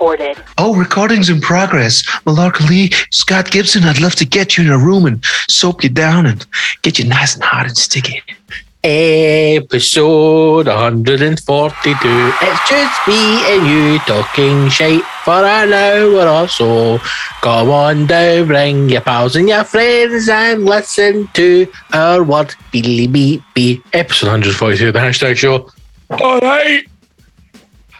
[0.00, 0.42] recorded.
[0.56, 2.02] Oh, recording's in progress.
[2.24, 5.90] Malark Lee, Scott Gibson, I'd love to get you in a room and soap you
[5.90, 6.46] down and
[6.82, 8.22] get you nice and hot and sticky.
[8.82, 11.98] Episode 142.
[12.40, 16.98] It's just me and you talking shite for an hour or so.
[17.42, 23.06] Come on down, bring your pals and your friends and listen to our what Billy
[23.06, 23.84] beep beep.
[23.92, 25.70] Episode 142 of the hashtag show.
[26.22, 26.86] All right.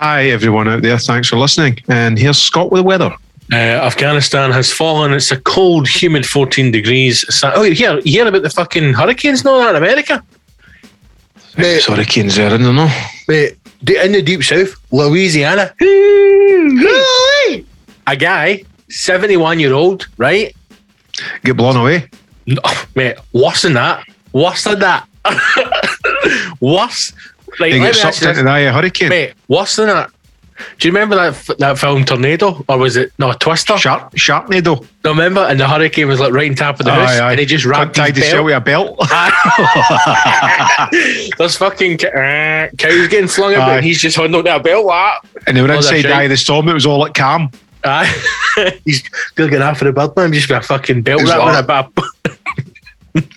[0.00, 0.96] Hi, everyone out there.
[0.96, 1.78] Thanks for listening.
[1.88, 3.14] And here's Scott with the weather.
[3.52, 5.12] Uh, Afghanistan has fallen.
[5.12, 7.22] It's a cold, humid 14 degrees.
[7.34, 10.24] So, oh, here, you hear about the fucking hurricanes and all that in America?
[11.58, 12.90] Mate, hurricanes there, I don't know.
[13.28, 13.58] Mate,
[14.02, 15.74] in the deep south, Louisiana.
[18.06, 20.56] A guy, 71 year old, right?
[21.44, 22.08] Get blown away.
[22.46, 22.62] No,
[22.94, 24.06] mate, worse than that.
[24.32, 25.06] Worse than that.
[26.60, 27.12] worse.
[27.58, 29.08] Like, And let get sucked into this, the eye of a hurricane.
[29.08, 30.10] mate, worse than that.
[30.78, 32.62] Do you remember that f- that film Tornado?
[32.68, 33.78] Or was it, no, Twister?
[33.78, 34.86] Sharp, Sharknado.
[35.04, 35.40] No, remember?
[35.40, 37.18] And the hurricane was like right on top of the house.
[37.18, 38.98] And he just wrapped tied his himself belt.
[38.98, 39.14] with a
[41.00, 41.32] belt.
[41.38, 44.84] There's fucking ca- uh, cows getting slung about, and he's just holding up that belt.
[44.84, 45.42] Like that.
[45.46, 46.18] and they were that's inside the right.
[46.18, 46.68] eye of the storm.
[46.68, 47.50] It was all like calm.
[47.82, 48.78] Aye.
[48.84, 49.02] he's
[49.36, 51.64] gonna get after the bird man, just with a fucking belt It's wrap like- on
[51.64, 51.90] a bap.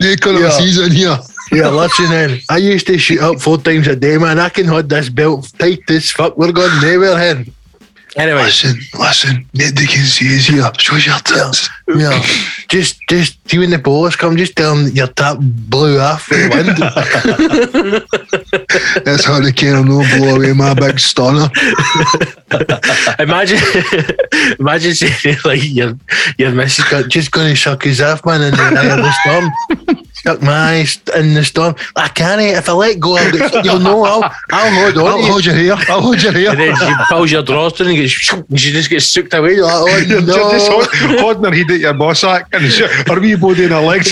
[0.00, 0.84] Nicola Yeah.
[0.86, 1.18] in here.
[1.56, 2.40] Yeah, listen in.
[2.50, 4.38] I used to shoot up four times a day, man.
[4.38, 6.36] I can hold this belt tight as fuck.
[6.36, 7.52] We're going nowhere hen.
[8.16, 9.46] Anyway, Listen, listen.
[9.54, 10.70] Can see us here.
[10.78, 11.68] Show your tits.
[11.86, 12.18] yeah,
[12.68, 16.48] just, just, see when the bowlers come, just tell them your tap blew off the
[16.48, 16.78] wind.
[19.04, 19.74] That's hurricane.
[19.74, 21.50] I'm not blow away my big stunner.
[23.18, 23.58] imagine,
[24.58, 25.98] imagine saying like your
[26.38, 29.12] your missus got just going to suck his off, man, in the eye of the
[29.12, 30.05] storm.
[30.26, 31.76] Suck my eyes in the storm.
[31.94, 32.40] I can't.
[32.40, 34.04] Eh, if I let go, I'll get, you'll know.
[34.04, 35.06] I'll, I'll hold on.
[35.06, 35.26] I'll you.
[35.26, 35.74] hold your hair.
[35.88, 36.50] I'll hold your hair.
[36.50, 39.54] And then she pulls your drawers and, gets, and she just gets sucked away.
[39.54, 40.50] You're like, oh You're no.
[40.50, 40.88] just hold,
[41.20, 44.10] holding her head at your boss sack and sh- her wee body in her legs.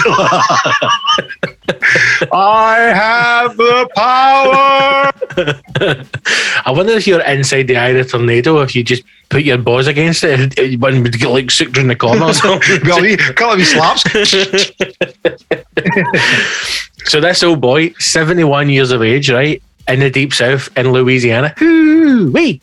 [2.32, 5.10] I have the power.
[6.64, 9.02] I wonder if you're inside the eye of the tornado, if you just
[9.34, 12.32] put your balls against it, it one would get like sucked in the corner or
[12.32, 12.78] something.
[12.84, 14.04] Well, he couple of slaps.
[17.10, 21.52] so this old boy, 71 years of age, right, in the deep south in Louisiana.
[21.60, 22.60] Wee.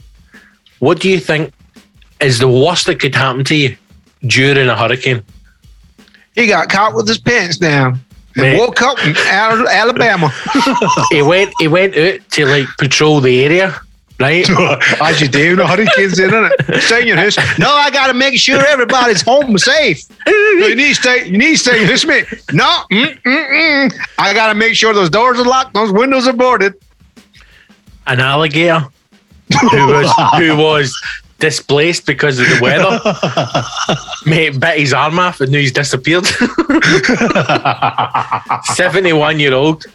[0.80, 1.54] What do you think
[2.22, 3.76] is the worst that could happen to you
[4.26, 5.24] during a hurricane?
[6.36, 8.00] He got caught with his pants down
[8.38, 8.59] and Mate.
[8.59, 10.32] woke up in Al- Alabama.
[11.12, 13.78] he went he went out to like patrol the area,
[14.22, 14.50] right?
[15.02, 16.82] As you do, the hurricanes in it.
[16.82, 17.38] Stay in your house.
[17.58, 20.04] No, I got to make sure everybody's home and safe.
[20.28, 20.34] No,
[20.68, 21.26] you need to stay.
[21.28, 22.26] You need to stay in your house, mate.
[22.54, 24.08] No, mm, mm, mm.
[24.18, 26.76] I got to make sure those doors are locked, those windows are boarded.
[28.08, 28.88] An alligator
[29.59, 30.96] who was who was
[31.42, 33.02] displaced because of the weather.
[34.30, 36.26] Mate, bit his arm off and now he's disappeared.
[38.64, 39.86] 71 year old.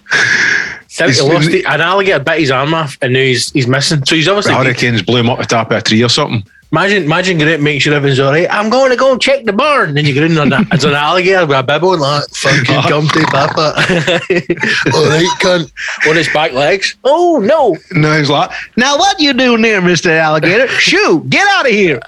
[0.97, 4.05] 70, He's- lost it- an alligator bit his arm off and now he's, he's missing.
[4.07, 4.55] So he's obviously.
[4.55, 6.43] hurricanes blew him up the top of a tree or something.
[6.73, 8.49] Imagine, imagine going out make sure everything's all right.
[8.51, 9.91] I'm going to go and check the barn.
[9.91, 10.67] And then you get in on that.
[10.73, 13.75] It's an alligator with a bibble and like, fucking come to papa.
[14.93, 15.71] all right, cunt.
[16.09, 16.97] On his back legs.
[17.05, 17.77] Oh, no.
[17.93, 20.67] No, he's like, now what you doing there, Mister Alligator?
[20.81, 22.01] Shoo, get out of here!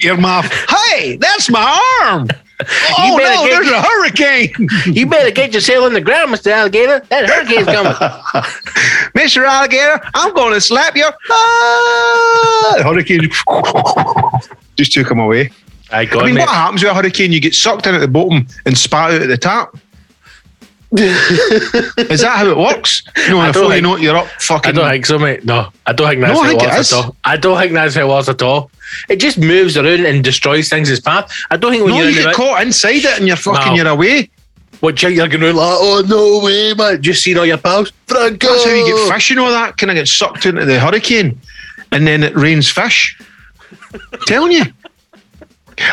[0.00, 0.46] Your mouth.
[0.68, 2.28] Hey, that's my arm.
[2.98, 6.50] Oh no, there's a hurricane, you better get your sail on the ground, Mr.
[6.50, 7.00] Alligator.
[7.08, 7.94] That hurricane's coming.
[9.14, 10.00] Mister Alligator.
[10.14, 11.08] I'm going to slap you.
[11.30, 12.74] Ah!
[12.76, 13.30] The hurricane
[14.76, 15.50] just took him away.
[15.92, 17.32] I got I mean, what happens with a hurricane?
[17.32, 19.76] You get sucked in at the bottom and spat out at the top.
[20.92, 23.02] Is that how it works?
[23.16, 24.70] You know, before you know it, you're up fucking.
[24.70, 25.44] I don't think so, mate.
[25.44, 27.16] No, I don't think that's No, how it works at all.
[27.24, 28.70] I don't think that's how it works at all.
[29.08, 31.30] It just moves around and destroys things as path.
[31.50, 33.72] I don't think when no, you're you get mid- caught inside it and you're fucking
[33.72, 33.74] No.
[33.76, 34.30] you're away.
[34.80, 37.02] what you're going around like, oh no way, man!
[37.02, 37.92] Just seeing all your pals.
[38.06, 38.46] Franco.
[38.48, 39.76] That's how you get fish, you all that?
[39.76, 41.38] Can I get sucked into the hurricane
[41.92, 43.18] and then it rains fish.
[44.26, 44.64] Telling you.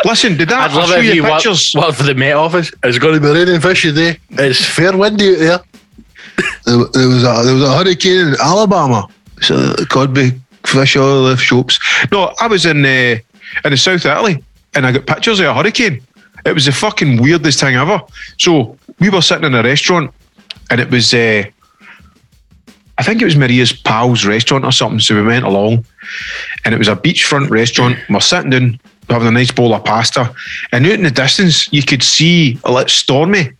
[0.03, 1.73] Listen, did that I'd love it if you work, pictures?
[1.73, 2.71] work for the Met Office.
[2.83, 4.19] It's going to be raining fish today.
[4.31, 5.59] It's fair windy out there.
[6.65, 9.07] There, there was a there was a hurricane in Alabama,
[9.41, 10.31] so it could be
[10.67, 11.79] fish all the shops.
[12.11, 13.17] No, I was in uh,
[13.65, 14.43] in the South Italy
[14.75, 16.01] and I got pictures of a hurricane.
[16.45, 18.01] It was the fucking weirdest thing ever.
[18.37, 20.13] So we were sitting in a restaurant
[20.69, 21.43] and it was uh,
[22.97, 24.99] I think it was Maria's pal's restaurant or something.
[24.99, 25.85] So we went along,
[26.65, 27.97] and it was a beachfront restaurant.
[28.09, 28.79] We're sitting down
[29.09, 30.33] having a nice bowl of pasta,
[30.71, 33.51] and out in the distance you could see a little stormy,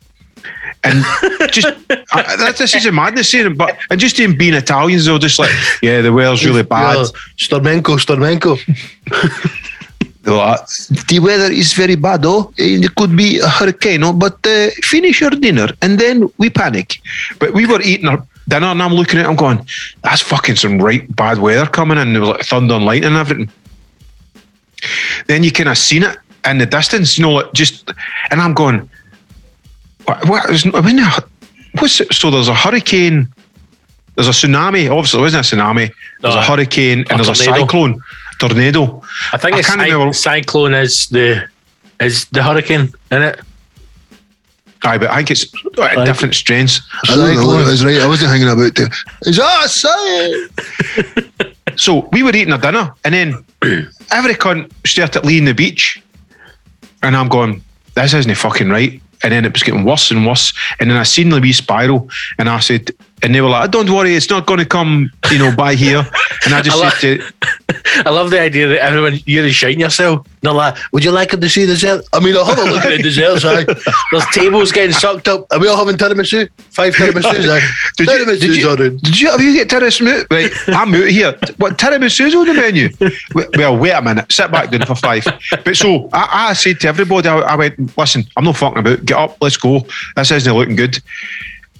[0.88, 1.68] And just
[2.12, 5.40] I, that, this is a madness saying, but and just in being Italians, they're just
[5.40, 5.52] like,
[5.82, 6.96] yeah, the weather's really bad.
[6.96, 7.04] Yeah,
[7.38, 8.58] Stormenko, Stormenko.
[10.28, 15.22] The weather is very bad, oh, it could be a hurricane, oh, but uh, finish
[15.22, 17.00] your dinner and then we panic.
[17.40, 19.66] But we were eating our dinner and I'm looking at it, I'm going,
[20.04, 22.12] that's fucking some right bad weather coming in.
[22.12, 23.50] There was like thunder and lightning and everything.
[25.28, 27.90] Then you kind of seen it in the distance, you know, like just,
[28.30, 28.90] and I'm going,
[30.08, 31.00] what, what is, I mean,
[31.80, 32.12] what's it?
[32.14, 33.28] So there's a hurricane,
[34.16, 37.30] there's a tsunami, obviously, there wasn't a tsunami, there's No, a hurricane, and a there's
[37.30, 38.02] a cyclone,
[38.40, 39.02] tornado.
[39.34, 41.48] I think I it's can't cy- remember- cyclone is the
[42.00, 43.40] is the hurricane in it.
[44.84, 46.82] Aye, but I think it's uh, different strains.
[47.10, 48.00] I don't know, that's right.
[48.00, 48.90] I wasn't hanging about there.
[49.24, 51.44] Is that a sign?
[51.76, 53.46] So we were eating a dinner, and then
[54.12, 56.02] every cunt started leaving the beach,
[57.04, 57.62] and I'm going,
[57.94, 61.04] "This isn't fucking right." And then it was getting worse and worse, and then I
[61.04, 62.92] seen the wee spiral, and I said,
[63.24, 66.06] and they were like, "Don't worry, it's not going to come, you know, by here."
[66.46, 67.34] And I just I said, to,
[68.06, 70.26] I love the idea that everyone you're shine yourself.
[70.42, 72.06] They're like, would you like to see the dessert?
[72.14, 73.44] I mean, I'll have a look at the desserts.
[73.46, 73.66] Aye.
[74.12, 75.46] There's tables getting sucked up.
[75.52, 76.50] Are we all having tiramisu?
[76.70, 77.68] Five tiramisus, aye.
[77.98, 79.02] Did you, did, you, ordered.
[79.02, 80.26] did you have you get tiramisu?
[80.32, 81.32] Right, I'm out here.
[81.58, 82.90] What tiramisus on the menu?
[83.58, 84.32] Well, wait a minute.
[84.32, 85.26] Sit back down for five.
[85.66, 89.06] But so I, I said to everybody, I, I went, listen, I'm not fucking about.
[89.06, 89.86] Get up, let's go.
[90.16, 91.00] This isn't looking good.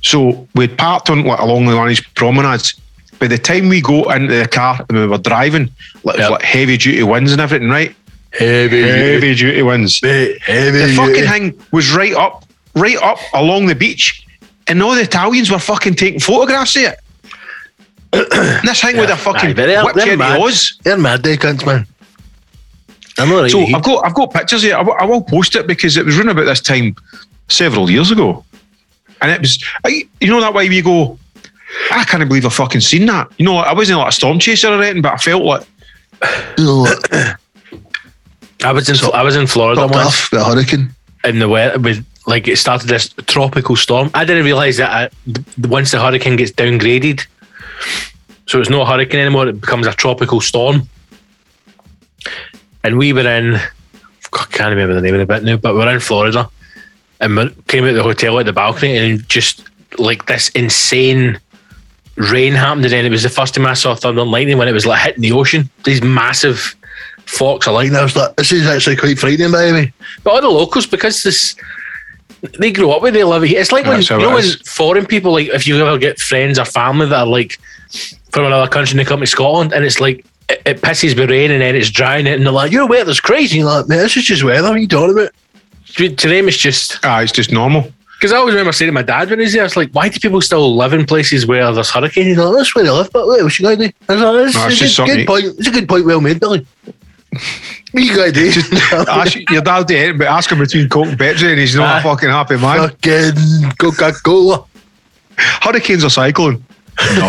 [0.02, 2.80] So we'd parked on like, along the Lannish promenades.
[3.20, 5.72] By the time we go into the car and we were driving,
[6.04, 6.30] like, Yep.
[6.32, 7.96] like heavy duty winds and everything, right?
[8.32, 10.00] Heavy, Heavy duty winds.
[10.02, 10.78] heavy, heavy.
[10.86, 12.46] The fucking thing was right up,
[12.76, 14.24] right up along the beach,
[14.68, 17.00] and all the Italians were fucking taking photographs of it.
[18.14, 20.40] And this thing with a fucking Aye, whipped they're mad.
[20.40, 20.78] Oz.
[20.84, 21.86] They're mad, they cunts, man.
[23.18, 24.76] I'm not So I've got I've got pictures here.
[24.76, 26.96] I will, I post it because it was running about this time
[27.50, 28.46] several years ago,
[29.22, 31.18] and it was I, you know that way we go.
[31.92, 33.32] I can't believe I fucking seen that.
[33.38, 35.68] You know, I wasn't like a storm chaser or anything, but I felt like
[36.22, 37.38] what?
[38.64, 40.08] I was in I was in Florida Topped once.
[40.08, 40.90] off with a hurricane.
[41.24, 44.10] in the weather with like it started this tropical storm.
[44.14, 45.10] I didn't realize that I,
[45.68, 47.26] once the hurricane gets downgraded,
[48.48, 49.48] so it's not a hurricane anymore.
[49.48, 50.88] It becomes a tropical storm.
[52.84, 55.94] And we were in, I can't remember the name of the bit now, but we're
[55.94, 56.50] in Florida,
[57.20, 59.64] and came out the hotel at the balcony, and just
[59.98, 61.40] like this insane
[62.16, 62.86] rain happened.
[62.86, 64.86] And then it was the first time I saw thunder and lightning when it was
[64.86, 65.70] like hitting the ocean.
[65.84, 66.76] These massive
[67.26, 67.98] forks of lightning.
[67.98, 69.94] I was like, this is actually quite frightening, by the way.
[70.24, 71.56] But all the locals, because this,
[72.60, 73.60] they grow up with it, they live it here.
[73.62, 76.66] It's like when you know when foreign people, like if you ever get friends or
[76.66, 77.60] family that are like
[78.32, 81.30] from another country and they come to Scotland, and it's like it, it pisses with
[81.30, 84.00] rain and then it's drying it, and they're like, "Your weather's crazy." You're like, man,
[84.00, 84.70] this is just weather.
[84.70, 85.32] What are you talking about?
[85.98, 87.92] Them, it's just ah, it's just normal.
[88.16, 90.20] because I always remember saying to my dad when he's there, "It's like, why do
[90.20, 93.28] people still live in places where there's hurricanes?" He's like, that's where they live, but
[93.28, 93.94] wait, what's you going to do?
[94.10, 95.46] I was like, No, it's this just a good point.
[95.46, 96.66] It's a good point, well made, Billy.
[97.92, 98.62] What you going to do?
[99.10, 102.00] ask your dad to but ask him between Coke and Pepsi, and he's not Aye.
[102.00, 102.90] a fucking happy man.
[102.90, 104.66] Fucking Coca Cola.
[105.38, 106.64] Hurricanes or cyclone?
[107.16, 107.28] No.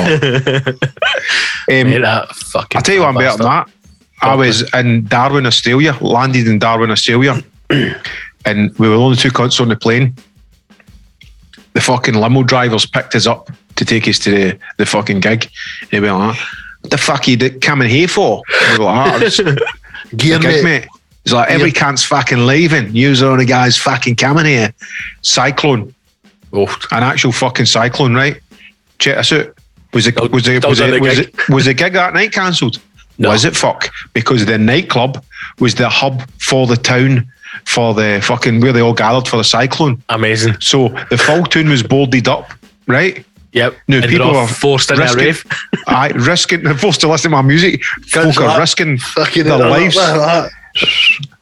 [1.70, 2.76] um, that fucking.
[2.76, 3.68] I'll tell you what I'm better than that.
[4.22, 7.40] I was in Darwin, Australia, landed in Darwin, Australia,
[8.48, 10.14] and we were the only two cunts on the plane.
[11.74, 15.48] The fucking limo drivers picked us up to take us to the, the fucking gig.
[15.90, 16.38] They were like,
[16.80, 18.42] what the fuck are you coming here for?
[18.72, 19.64] We were like, "Ah, it's the
[20.16, 20.64] Gear, gig, mate.
[20.64, 20.88] mate.
[21.24, 22.94] It's like, every cunt's fucking leaving.
[22.96, 24.72] You're the only guys fucking coming here.
[25.22, 25.94] Cyclone,
[26.50, 28.40] Oh, an actual fucking cyclone, right?
[28.98, 29.54] Check this out.
[29.92, 31.92] Was it was it That was was on the, the was, it, was the gig
[31.92, 32.78] that night cancelled?
[33.18, 33.28] No.
[33.30, 33.90] Was it fuck?
[34.14, 35.22] Because the nightclub
[35.60, 37.30] was the hub for the town
[37.64, 40.02] for the fucking where they all gathered for the cyclone.
[40.08, 40.54] amazing.
[40.60, 42.50] So the full town was boarded up,
[42.86, 43.24] right?
[43.52, 43.74] Yep.
[43.88, 45.44] No, and people they're forced into a risking- rave.
[45.86, 47.82] I risking they're forced to listen to my music.
[48.12, 49.96] Guns Folk are risking Fucking their lives.
[49.96, 50.50] like that.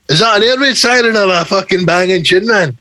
[0.08, 2.78] Is that an air raid siren or a fucking banging tune, man?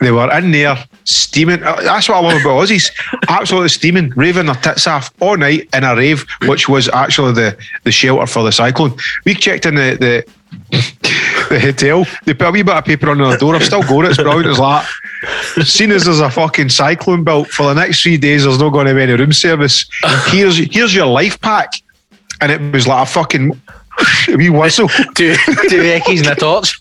[0.00, 1.62] They were in there steaming.
[1.62, 2.90] Uh, That's what I love about Aussies.
[3.28, 7.56] Absolutely steaming, raving their tits off all night in a rave, which was actually the,
[7.84, 8.94] the shelter for the cyclone.
[9.24, 10.30] We checked in the, the
[11.48, 12.04] the hotel.
[12.24, 13.54] They put a wee bit of paper on the door.
[13.54, 14.10] I've still got it.
[14.10, 14.46] It's brilliant.
[14.46, 14.86] It's like,
[15.64, 18.86] seen as there's a fucking cyclone built for the next three days, there's not going
[18.86, 19.86] to be any room service.
[20.26, 21.72] Here's here's your life pack.
[22.40, 23.60] And it was like a fucking
[24.28, 24.88] wee whistle.
[24.88, 25.34] two
[25.68, 26.80] two eckies and a torch.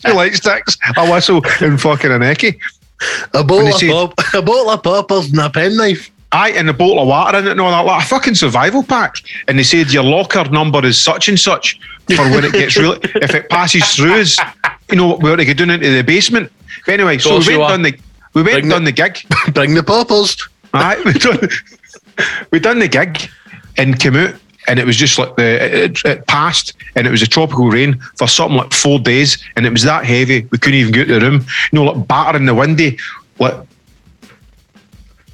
[0.00, 2.58] Two light sticks, a whistle, and fucking an ecky.
[3.34, 6.10] A bottle of said- pop, a bottle of poppers and a penknife.
[6.32, 8.82] Aye, and a bottle of water in it and all that, like a fucking survival
[8.82, 9.14] pack.
[9.46, 11.78] And they said your locker number is such and such
[12.14, 14.36] for when it gets really, if it passes through us,
[14.90, 16.52] you know, we're to get down into the basement.
[16.84, 17.98] But anyway, so we went down the,
[18.34, 19.18] we went Bring and done the gig.
[19.54, 20.36] Bring the poppers.
[20.72, 21.48] Aye, we done,
[22.52, 23.28] we done the gig
[23.76, 24.34] and came out,
[24.68, 27.98] and it was just like the it, it passed, and it was a tropical rain
[28.16, 31.18] for something like four days, and it was that heavy we couldn't even get to
[31.18, 31.46] the room.
[31.72, 32.98] You know, like battering the windy,
[33.38, 33.54] like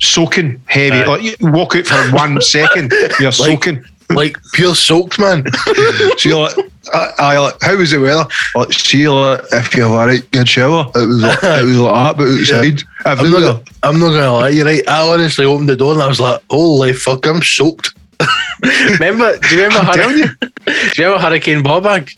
[0.00, 0.97] soaking heavy.
[0.97, 1.07] Aye.
[1.07, 3.85] Like you walk out for one second, you're soaking.
[4.14, 5.45] Like pure soaked, man.
[6.21, 6.57] You're like,
[6.92, 8.26] I, I like, how was the weather?
[8.54, 11.78] Like, see, like, if you have a right good shower, it was like, it was
[11.78, 12.83] like that, but outside.
[13.04, 14.88] I'm not, I'm not gonna lie, you're right.
[14.88, 17.95] I honestly opened the door and I was like, holy fuck, I'm soaked.
[18.62, 19.37] Remember?
[19.38, 19.92] Do you remember?
[19.92, 22.16] telling Hurricane, do you remember Hurricane Bawbag?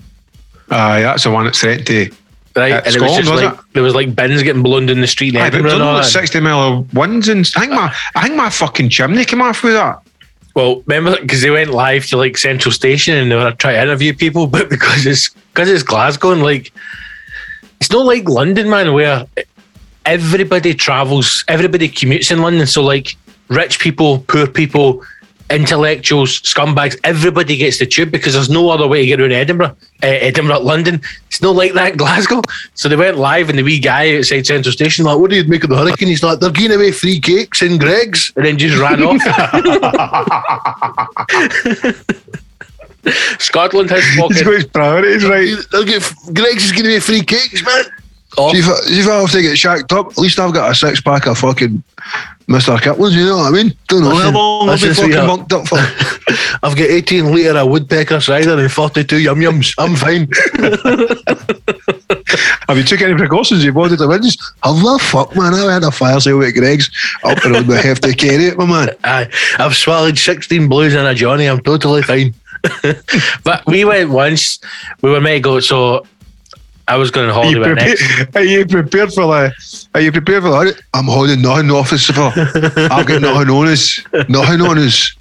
[0.71, 2.11] Aye, that's the one that's threatened to.
[2.57, 3.61] Right, At and it was just was like it?
[3.73, 5.95] there was like bins getting blown in the street Aye, but it was and all
[5.95, 9.43] like sixty mile of winds, and I think my I think my fucking chimney came
[9.43, 10.01] off with that.
[10.55, 13.83] Well, remember because they went live to like Central Station and they were trying to
[13.83, 16.73] interview people, but because it's because it's Glasgow and like
[17.81, 19.27] it's not like London, man, where
[20.07, 22.67] everybody travels, everybody commutes in London.
[22.67, 23.17] So like
[23.49, 25.05] rich people, poor people,
[25.51, 29.77] intellectuals, scumbags, everybody gets the tube because there's no other way to get around Edinburgh,
[30.03, 31.01] uh, Edinburgh, London.
[31.29, 32.41] It's not like that in Glasgow.
[32.75, 35.45] So they went live and the wee guy outside Central Station like, What do you
[35.45, 36.09] make of the hurricane?
[36.09, 38.33] He's like, they're giving away free cakes in Greggs.
[38.37, 39.21] and then just ran off.
[43.39, 45.55] Scotland has He's fucking got his priorities right.
[45.71, 47.85] They'll get, Greggs is giving away free cakes, man.
[48.39, 48.53] off.
[48.53, 50.71] See if, I, see if I have to get shacked up, at least I've got
[50.71, 51.83] a six pack of fucking
[52.49, 52.81] Mr.
[52.81, 53.75] Kipling's, you know what I mean?
[53.89, 55.49] Don't know how long I'll be listen, fucking uh, sweetheart.
[55.49, 55.79] bunked up for.
[56.63, 59.75] I've got 18 litre of woodpecker cider and 42 yum yums.
[59.79, 60.29] I'm fine.
[62.69, 63.65] Have you took any precautions?
[63.65, 64.37] You wanted to witness?
[64.63, 65.55] Have the fuck, man?
[65.55, 66.91] I had a fire sale at Greggs
[67.23, 68.91] up the road with hefty carry it, my man.
[69.05, 71.47] Aye, I've swallowed 16 blues and a Johnny.
[71.47, 72.35] I'm totally fine.
[73.45, 74.59] But we went once.
[75.03, 75.61] We were meant to go.
[75.61, 76.07] So
[76.87, 78.03] I was going to hold holiday you, with next.
[78.17, 79.53] prepared, are you prepared for the?
[79.95, 80.81] Are you prepared for that?
[80.93, 82.33] I'm holding nothing in the office for.
[82.93, 84.01] I've got nothing on us.
[84.29, 85.15] Nothing on us.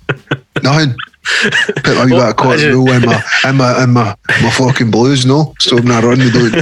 [0.62, 0.96] Nothing.
[1.24, 4.92] Put my wee bit of cotton wool in my, in my, in my, my fucking
[4.92, 5.54] blues, no?
[5.60, 6.54] So when I run, we don't.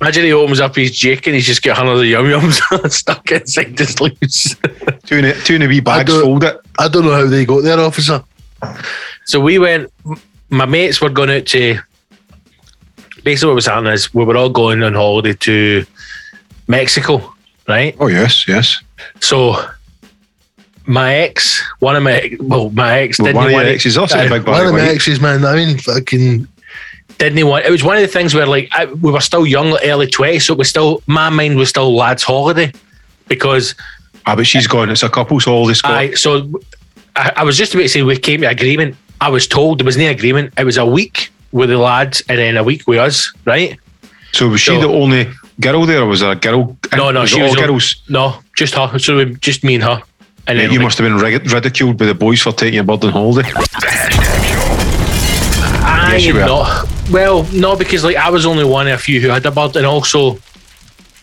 [0.00, 3.30] Imagine he opens up his Jake and he's just got hundreds of yum yums stuck
[3.32, 4.56] inside his sleeves.
[5.04, 6.60] Two in the, two in the wee bags, don't- fold it.
[6.78, 8.22] I don't know how they got there, officer.
[9.24, 9.92] So we went.
[10.48, 11.80] My mates were going out to.
[13.26, 15.84] Basically, what was happening is we were all going on holiday to
[16.68, 17.34] Mexico,
[17.66, 17.96] right?
[17.98, 18.80] Oh yes, yes.
[19.20, 19.56] So
[20.86, 23.98] my ex, one of my well, my ex Well, didn't one of your want exes
[23.98, 24.94] also a Aye, big One of of my weight.
[24.94, 25.44] exes, man.
[25.44, 26.46] I mean, fucking.
[27.18, 29.44] didn't he want it was one of the things where like I, we were still
[29.44, 32.70] young like early 20s so it was still my mind was still lads holiday
[33.26, 33.74] because
[34.26, 34.88] Ah, but she's gone.
[34.90, 35.74] It's a couple's holiday.
[35.74, 35.90] Scott.
[35.92, 36.48] I so
[37.16, 39.84] I, I was just about to say we came to agreement I was told there
[39.84, 42.98] was no agreement it was a week with the lads and then a week with
[42.98, 43.78] us right
[44.32, 45.28] So was she So- the only
[45.60, 46.76] girl there, or was there a girl?
[46.96, 48.02] no no was she it all was girls.
[48.08, 50.02] no just her so we- just me and her
[50.48, 51.18] and then you must have been
[51.52, 53.48] ridiculed by the boys for taking your bird on holiday.
[55.88, 56.40] I Yes, you were.
[56.46, 59.50] not well no because like I was only one of a few who had a
[59.50, 60.38] bird and also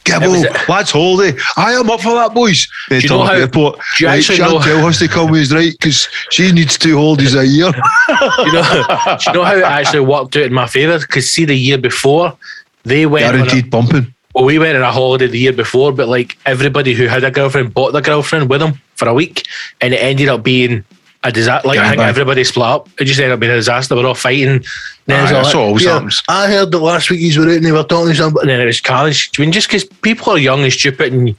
[0.03, 1.38] Gibbo, lads, holiday.
[1.55, 2.67] I am up for that, boys.
[2.89, 3.79] They you turn know how- airport.
[3.98, 5.72] do you right, actually know- has to come with us, right?
[5.72, 7.67] Because she needs two holidays a year.
[8.10, 11.00] you know, do you know how it actually worked out in my favour?
[11.00, 12.36] Because see, the year before,
[12.83, 13.25] they went.
[13.36, 14.13] On a, bumping.
[14.36, 17.31] well, we went on a holiday the year before, but like everybody who had a
[17.31, 19.48] girlfriend bought their girlfriend with them for a week,
[19.79, 20.83] and it ended up being
[21.24, 21.68] a disaster.
[21.68, 22.89] Like I think everybody split up.
[23.00, 23.96] It just ended up being a disaster.
[23.96, 24.63] We're all fighting.
[25.06, 26.22] Then Aye, that's like- what always Yeah, happens.
[26.27, 28.42] I heard that last week you were out and they were talking to somebody.
[28.44, 29.30] and then it was college.
[29.38, 31.36] I mean, just because people are young and stupid and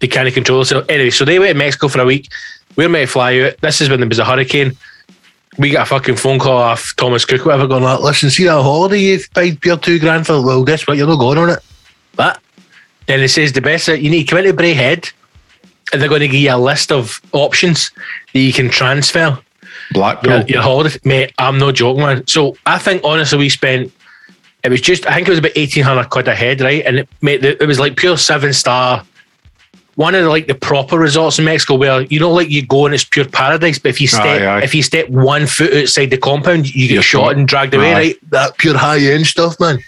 [0.00, 0.86] they can't control themselves.
[0.88, 2.28] Anyway, so they went to Mexico for a week.
[2.76, 3.60] We were meant to fly out.
[3.60, 4.76] This is when there was a hurricane.
[5.58, 8.50] We got a fucking phone call off Thomas Cook, whatever, going like, Listen, see that
[8.62, 10.42] holiday you've paid pure two grand for?
[10.44, 10.98] Well, guess what?
[10.98, 11.60] You're not going on it.
[12.14, 12.40] But
[13.06, 15.12] Then it says the best that you need to come into Braehead
[15.92, 17.90] and they're going to give you a list of options
[18.32, 19.38] that you can transfer
[19.92, 20.32] Blackpool.
[20.32, 20.98] your, your holiday.
[21.04, 22.26] Mate, I'm not joking, man.
[22.26, 23.92] So I think honestly, we spent
[24.64, 26.82] it was just I think it was about eighteen hundred quid a head, right?
[26.84, 29.04] And it made it was like pure seven star.
[29.94, 32.84] One of the, like the proper resorts in Mexico where you know like you go
[32.84, 34.62] and it's pure paradise, but if you step Aye, aye.
[34.62, 37.36] if you step one foot outside the compound, you get You're shot shot.
[37.36, 37.94] and dragged away, Aye.
[37.98, 38.30] right?
[38.30, 39.78] That pure high end stuff, man.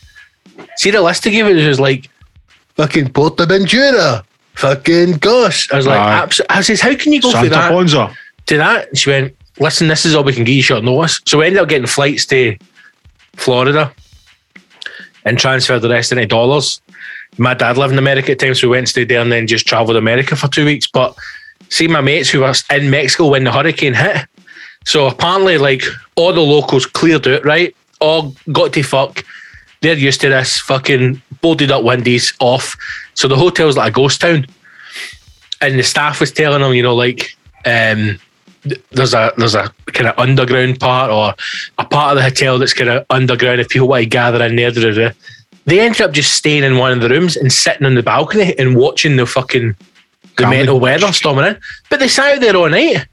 [0.77, 2.09] See the list they gave it was like
[2.77, 4.25] Fucking Portaventura.
[4.59, 5.71] Fucking gosh.
[5.73, 7.71] I was like, abs- I says, how can you go Santa that?
[7.71, 8.15] Ponsa.
[8.47, 8.89] to that.
[8.89, 11.21] And she went, listen, this is all we can get you short notice.
[11.27, 12.57] So we ended up getting flights to
[13.37, 13.93] Florida
[15.25, 16.81] and transferred the rest into dollars.
[17.37, 19.31] My dad lived in America at the time, so we went and stayed there and
[19.31, 20.89] then just travelled America for two weeks.
[20.89, 21.17] But
[21.69, 24.27] see my mates who were in Mexico when the hurricane hit.
[24.87, 25.83] So apparently, like
[26.17, 27.77] all the locals cleared out, right?
[28.01, 29.25] All got to fuck.
[29.83, 32.77] They're used to this fucking boarded up Wendy's off.
[33.15, 34.47] So the hotel's like a ghost town.
[35.61, 38.19] And the staff was telling them, you know, like, um,
[38.91, 41.35] there's a there's a kind of underground part or
[41.79, 44.57] a part of the hotel that's kind of underground if people want to gather in
[44.57, 45.15] there.
[45.65, 48.59] They ended up just staying in one of the rooms and sitting on the balcony
[48.59, 49.77] and watching the fucking
[50.37, 51.61] the mental weather storming in.
[51.91, 53.07] But they sat out there all night.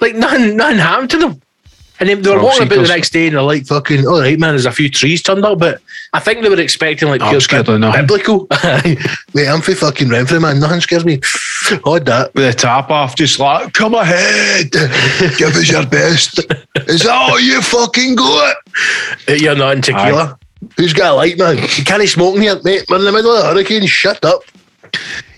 [0.00, 1.42] Like nothing, nothing happened to them.
[1.98, 4.20] And then they were Frog walking about the next day and they're like, fucking, all
[4.20, 5.58] right, man, there's a few trees turned up.
[5.58, 5.80] But
[6.12, 8.02] I think they were expecting like oh, I'm pure scared of nothing.
[8.06, 8.46] biblical.
[9.34, 10.60] Mate, I'm for fucking Renfrew, man.
[10.60, 11.20] Nothing scares me.
[11.84, 12.34] Odd that.
[12.34, 14.70] With the tap off, just like, come ahead.
[15.38, 16.40] Give us your best.
[16.86, 18.56] Is that all you fucking got?
[19.28, 20.38] You're not in tequila.
[20.76, 21.56] Who's got a light, man?
[21.56, 22.84] You can't smoke in here, mate.
[22.88, 23.86] We're in the middle of a hurricane.
[23.86, 24.42] Shut up.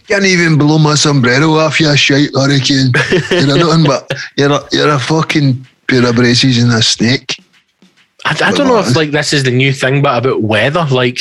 [0.08, 2.92] Can't even blow my sombrero off you shite hurricane.
[3.30, 7.42] You're a nothing but you're a, you're a fucking pair of braces and a snake.
[8.24, 11.18] I, I don't know if like this is the new thing, but about weather, like.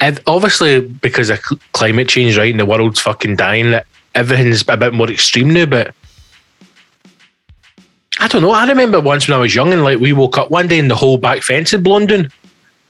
[0.00, 1.40] ev- Obviously, because of
[1.72, 5.66] climate change, right, and the world's fucking dying, that everything's a bit more extreme now.
[5.66, 5.94] But
[8.20, 8.52] I don't know.
[8.52, 10.90] I remember once when I was young, and like we woke up one day and
[10.90, 12.30] the whole back fence had blown down.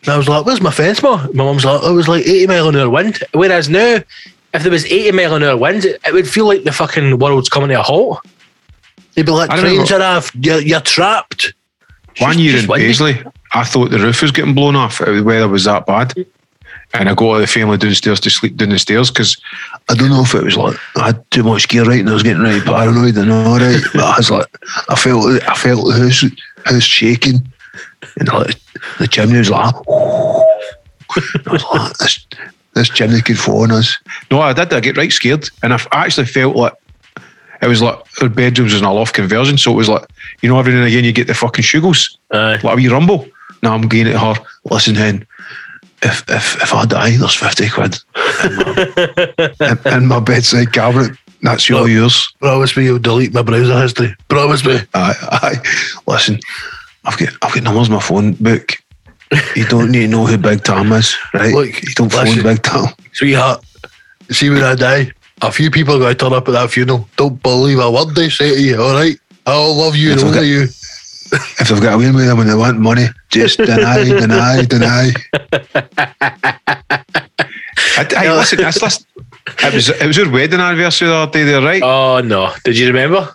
[0.02, 1.16] And I was like, where's my fence, ma?
[1.32, 3.24] My mum's like, "Oh, it was like 80 mile an hour wind.
[3.32, 4.00] Whereas now,
[4.52, 7.18] if there was 80 mile an hour wind, it, it would feel like the fucking
[7.18, 8.20] world's coming to a halt.
[9.14, 10.34] They'd be like, trains are off.
[10.34, 11.54] You're, you're trapped.
[12.18, 12.66] One year in.
[12.66, 13.22] Paisley,
[13.54, 15.00] I thought the roof was getting blown off.
[15.00, 16.14] uh, The weather was that bad.
[16.92, 19.36] And I got the family downstairs to sleep down the stairs because
[19.88, 22.12] I don't know if it was like I had too much gear right and I
[22.12, 23.80] was getting really paranoid and all right.
[23.92, 24.46] But I was like,
[24.88, 26.24] I felt I felt the house
[26.66, 27.50] house shaking,
[28.20, 28.54] and like
[29.00, 32.26] the chimney was like, was like, this
[32.74, 33.96] this chimney could fall on us.
[34.30, 34.72] no, I did.
[34.72, 36.74] I get right scared, and I actually felt like
[37.64, 40.04] it was like our bedrooms was in a loft conversion, so it was like
[40.42, 42.88] you know every now and again you get the fucking sugars, Uh, like a wee
[42.88, 43.26] rumble.
[43.62, 44.34] Now I'm going at her.
[44.70, 45.26] Listen, hen,
[46.02, 47.96] if if if I die, there's fifty quid
[49.60, 51.16] in, in my bedside cabinet.
[51.42, 52.32] That's all yours.
[52.40, 54.14] Promise me you'll delete my browser history.
[54.28, 54.78] Promise me.
[54.94, 55.56] Aye, aye.
[56.06, 56.38] Listen,
[57.04, 58.72] I've got I've got numbers on my phone book.
[59.56, 61.52] You don't need to know who Big Tom is, right?
[61.52, 62.42] Look, you don't phone listen.
[62.42, 62.88] Big Tom.
[63.12, 63.64] Sweetheart,
[64.30, 67.08] see when I die, a few people are going to turn up at that funeral.
[67.16, 69.16] Don't believe a word they say to you, all right?
[69.46, 70.62] I'll love you and only you.
[70.62, 75.10] If they've got away with them and they want money, just deny, deny, deny.
[77.96, 79.06] I, I, listen, that's, listen,
[79.46, 81.82] it was it was our wedding anniversary the other day, there, right?
[81.82, 82.52] oh no!
[82.64, 83.34] Did you remember?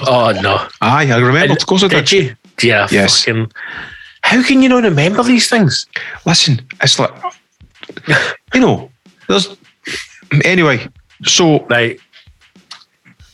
[0.00, 0.66] Oh no!
[0.80, 1.38] Aye, I remember.
[1.38, 2.04] And of course I did.
[2.06, 2.36] Did you?
[2.62, 2.88] Yeah.
[2.90, 3.24] Yes.
[3.24, 3.50] Fucking,
[4.22, 5.86] how can you not remember these things?
[6.24, 7.10] Listen, it's like
[8.54, 8.90] you know,
[9.28, 9.48] there's
[10.44, 10.86] anyway.
[11.24, 11.98] So, Right.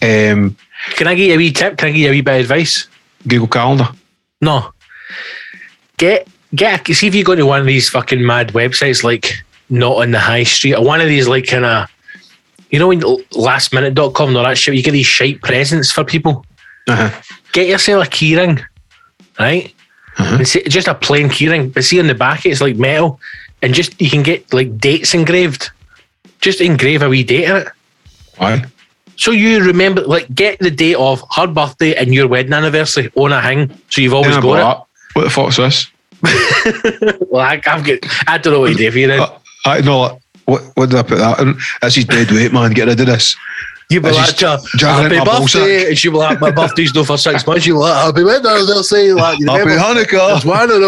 [0.02, 0.56] um,
[0.96, 1.76] Can I give you a wee tip?
[1.78, 2.88] Can I give you a wee bit of advice?
[3.26, 3.88] Google Calendar.
[4.40, 4.72] No.
[5.96, 9.32] Get get see if you go to one of these fucking mad websites like
[9.70, 11.88] not on the high street or one of these like kind of
[12.70, 16.44] you know when lastminute.com and all that shit you get these shite presents for people
[16.88, 17.10] Uh-huh.
[17.52, 18.60] get yourself a keyring
[19.38, 19.72] right
[20.18, 20.44] Uh-huh.
[20.44, 23.18] see, just a plain keyring but see on the back it's like metal
[23.62, 25.70] and just you can get like dates engraved
[26.42, 27.68] just engrave a wee date in it
[28.36, 28.62] Why?
[29.16, 33.32] so you remember like get the date of her birthday and your wedding anniversary on
[33.32, 34.82] a hang so you've always got it that.
[35.14, 35.86] What the fuck's this?
[37.30, 39.20] Well, I, I've got, I don't know what you do for you then.
[39.20, 40.20] Uh, I know.
[40.44, 40.62] What?
[40.74, 41.40] What did I put that?
[41.40, 41.54] in?
[41.80, 42.72] That's his dead weight, man.
[42.72, 43.34] Get rid of this.
[43.90, 45.88] You be I like, just "Ja- jam it happy my birthday.
[45.88, 47.66] And she will like, my birthday's no for six months.
[47.66, 50.28] You be like, happy wedding, they'll say, like, you Happy Hanukkah.
[50.28, 50.80] there's one of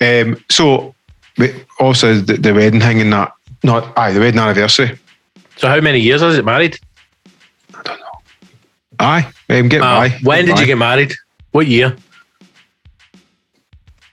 [0.00, 0.94] Um, so,
[1.38, 3.32] but also the, the wedding thing and that.
[3.62, 4.98] Not aye, the wedding anniversary.
[5.56, 6.78] So how many years is it married?
[7.74, 8.20] I don't know.
[9.00, 10.08] Aye, um, get Uh, by.
[10.22, 10.60] when did by.
[10.60, 11.14] you get married?
[11.52, 11.96] What year?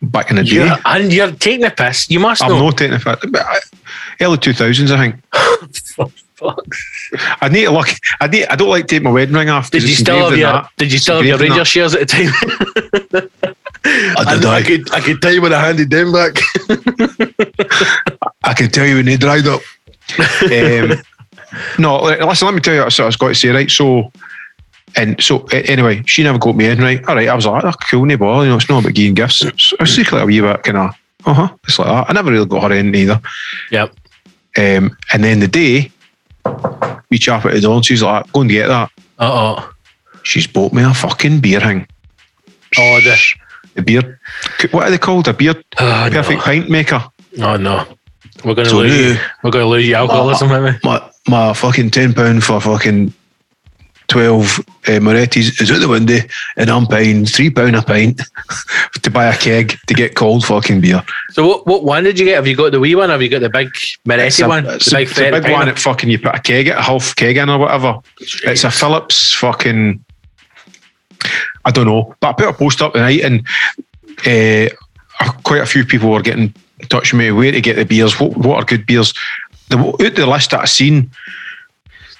[0.01, 0.51] back in the day?
[0.55, 2.09] You're, and you're taking a piss.
[2.11, 2.59] You must I'm know.
[2.65, 3.71] not taking a piss.
[4.21, 6.11] early two thousands, I think.
[6.35, 6.65] Fuck.
[7.41, 7.87] I need to look.
[8.19, 8.45] I need.
[8.47, 9.71] I don't like taking my wedding ring off.
[9.71, 10.69] Did you it's still have your that.
[10.77, 13.29] Did you It's still have your engraved Ranger shares at the time?
[13.85, 16.37] I I, did, I, I, could, I could tell you when I handed them back.
[18.43, 19.61] I can tell you when they dried up.
[20.19, 21.03] um,
[21.79, 22.47] no, li- listen.
[22.47, 23.49] Let me tell you what I was going to say.
[23.49, 24.11] Right, so
[24.95, 26.79] and so anyway, she never got me in.
[26.79, 27.27] Right, all right.
[27.29, 28.45] I was like, oh, cool, no bother.
[28.45, 29.43] You know, it's not about giving gifts.
[29.43, 30.95] It's, it's secretly a wee bit kind of,
[31.25, 31.55] uh huh.
[31.67, 32.09] It's like that.
[32.09, 33.21] I never really got her in either.
[33.71, 33.93] yep.
[34.57, 35.91] Um, and then the day
[37.09, 38.89] we chap at the door, and she's like, go and get that.
[39.19, 39.73] Uh oh.
[40.23, 41.87] She's bought me a fucking beer hang.
[42.77, 43.17] Oh, the,
[43.75, 44.19] The beer,
[44.71, 45.27] what are they called?
[45.27, 47.03] A beer oh, perfect pint maker.
[47.39, 47.85] Oh, no.
[48.43, 49.27] We're going to So lose now- you.
[49.43, 50.83] We're going to lose you alcoholism, aren't?
[50.83, 53.13] My my fucking ten pound for fucking
[54.07, 56.19] 12 uh, Moretti's is out the window
[56.57, 58.21] and I'm paying £3 a pint
[59.01, 61.03] to buy a keg to get cold fucking beer.
[61.31, 62.35] So what, what one did you get?
[62.35, 63.69] Have you got the wee one or have you got the big
[64.05, 64.65] Moretti a, one?
[64.67, 66.81] It's, the a, big, it's a big one that fucking you put a keg, a
[66.81, 67.99] half keg in or whatever.
[68.19, 70.03] It's a Philips fucking.
[71.63, 73.47] I don't know, but I put a post up tonight and
[74.25, 74.73] uh,
[75.43, 78.19] quite a few people were getting in touch with me where to get the beers,
[78.19, 79.13] what, what are good beers.
[79.69, 81.09] The, out the list that I've seen,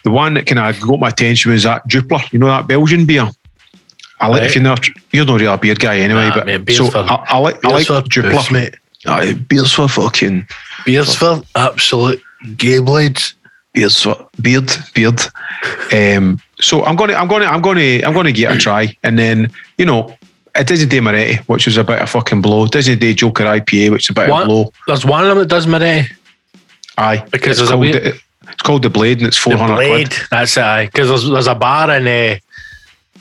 [0.05, 3.05] the one that kind of got my attention was that Dupler, you know, that Belgian
[3.05, 3.29] beer.
[4.21, 4.47] I like, Right.
[4.47, 6.89] if you're not, you're not really a beer guy anyway, Nah, but mate, beer's so
[6.89, 8.31] for- I, I like, I like Dupler.
[8.31, 8.75] booths, mate.
[9.07, 10.47] Aye, beers for fucking
[10.85, 12.21] Beers for absolute
[12.55, 13.33] gay blades.
[13.73, 15.19] beard, sw- beard, beard.
[15.91, 19.19] Um, so I'm gonna, I'm gonna, I'm gonna, I'm gonna give it a try, and
[19.19, 20.15] then you know,
[20.55, 22.63] it doesn't do Moretti, which was about a fucking blow.
[22.65, 24.43] It doesn't do Joker IPA, which is a bit What?
[24.43, 24.73] of blow.
[24.87, 26.07] There's one of them that does Moretti.
[26.97, 28.23] Aye, Because it's there's a weird- the, it's
[28.65, 30.10] called the Blade, and it's four The Blade.
[30.10, 30.28] quid.
[30.30, 30.91] That's it.
[30.91, 32.38] Because there's, there's a bar in uh,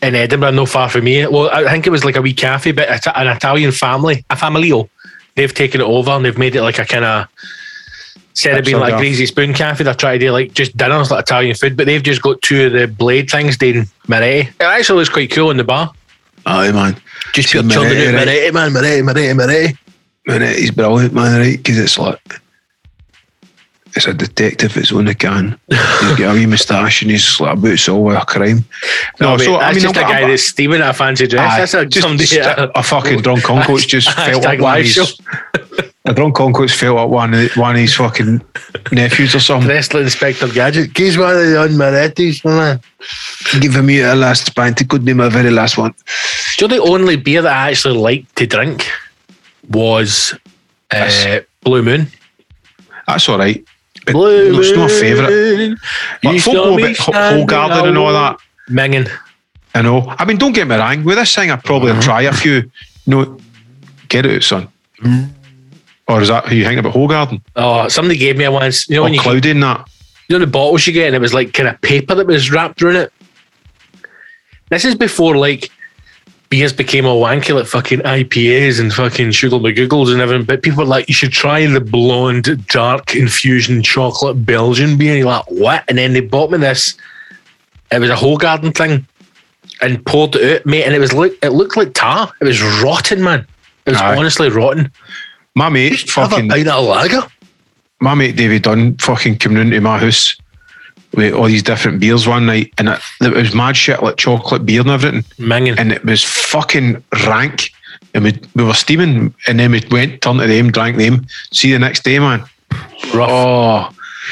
[0.03, 1.27] in Edinburgh, no far from me.
[1.27, 4.35] Well, I think it was like a wee cafe, but it's an Italian family, a
[4.37, 4.89] familio.
[5.37, 7.27] They've taken it over and they've made it like a kind of
[8.31, 9.01] instead of being like Upside down.
[9.01, 12.03] Greasy Spoon Cafe, they're trying to do like just dinners like Italian food, but they've
[12.03, 14.49] just got two of the blade things doing Moretti.
[14.49, 15.93] It actually looks quite cool in the bar.
[16.47, 16.97] Aye, man,
[17.33, 18.27] Just See, pure churning Moretti, out right?
[18.27, 18.73] Moretti, man.
[18.73, 19.79] Moretti, Moretti, Moretti.
[20.29, 21.57] Moretti's brilliant, man, right?
[21.57, 22.41] Because it's like.
[23.97, 24.77] It's a detective.
[24.77, 25.59] It's on the can.
[25.69, 28.65] He's got a wee moustache and he's like about to solve a crime.
[29.21, 31.53] No, so that's just I'm- a guy I'm- that's steaming at a fancy dress.
[31.53, 33.77] Aye, that's a, just, somebody just at a, fucking drunk uncle.
[33.77, 35.05] It's just felt up one show.
[36.07, 38.43] a drunk uncle's felt up one of, one of his fucking
[38.91, 39.69] nephews or something.
[39.69, 40.97] Wrestling Inspector Gadget.
[40.99, 42.81] He's one of the un-Morettis, man.
[43.61, 44.81] Give me a last pint.
[44.81, 45.95] It could be my very last one.
[46.59, 48.89] Do you know the only beer that I actually liked to drink
[49.71, 50.35] was
[50.91, 52.09] uh, Blue Moon?
[53.07, 53.65] That's all right.
[54.05, 55.31] But Blue it's not my favourite.
[55.31, 55.77] Moon,
[56.23, 58.39] Like, you folk saw go a me bit Hoegaarden and all that.
[58.69, 59.11] Minging.
[59.75, 60.15] I know.
[60.19, 61.05] I mean, don't get me wrong.
[61.05, 62.03] With this thing, I'd probably Uh-huh.
[62.03, 62.71] try a few.
[63.07, 63.39] No,
[64.09, 64.69] get it out, son.
[66.07, 67.41] Or is that who you think about Hoegaarden?
[67.57, 68.89] Oh, somebody gave me a once.
[68.89, 69.89] You know Or when you, Cloudy and that?
[70.29, 72.51] you know the bottles you get and it was like kind of paper that was
[72.51, 73.13] wrapped around it.
[74.71, 75.71] This is before like
[76.55, 80.45] beers became all wanky like fucking IPAs and fucking sugar McGoogles and everything.
[80.47, 85.11] But people were like, you should try the blonde dark infusion chocolate Belgian beer.
[85.11, 85.83] And you're like, what?
[85.89, 86.95] And then they bought me this.
[87.91, 89.05] It was a Hoegaarden thing,
[89.83, 90.85] and poured it out, mate.
[90.85, 92.33] And it was look, it looked like tar.
[92.41, 93.47] It was rotten, man.
[93.87, 94.17] It was Aye.
[94.17, 94.93] honestly rotten.
[95.57, 97.23] My mate, Have a fucking, pint of lager.
[98.01, 100.37] my mate David Dunn, fucking coming into my house
[101.17, 104.65] with all these different beers one night, and it, it was mad shit like chocolate
[104.67, 105.23] beer and everything.
[105.39, 105.79] Minging.
[105.79, 107.71] and it was fucking rank.
[108.15, 111.27] And we, we were steaming, and then we went, turned to them, drank them.
[111.53, 112.41] See you the next day, man.
[113.13, 113.29] Rough.
[113.31, 113.91] Oh,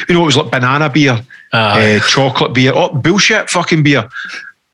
[0.08, 1.20] you know, it was like banana beer,
[1.52, 1.96] Aye.
[1.96, 4.08] uh, chocolate beer, oh, bullshit fucking beer.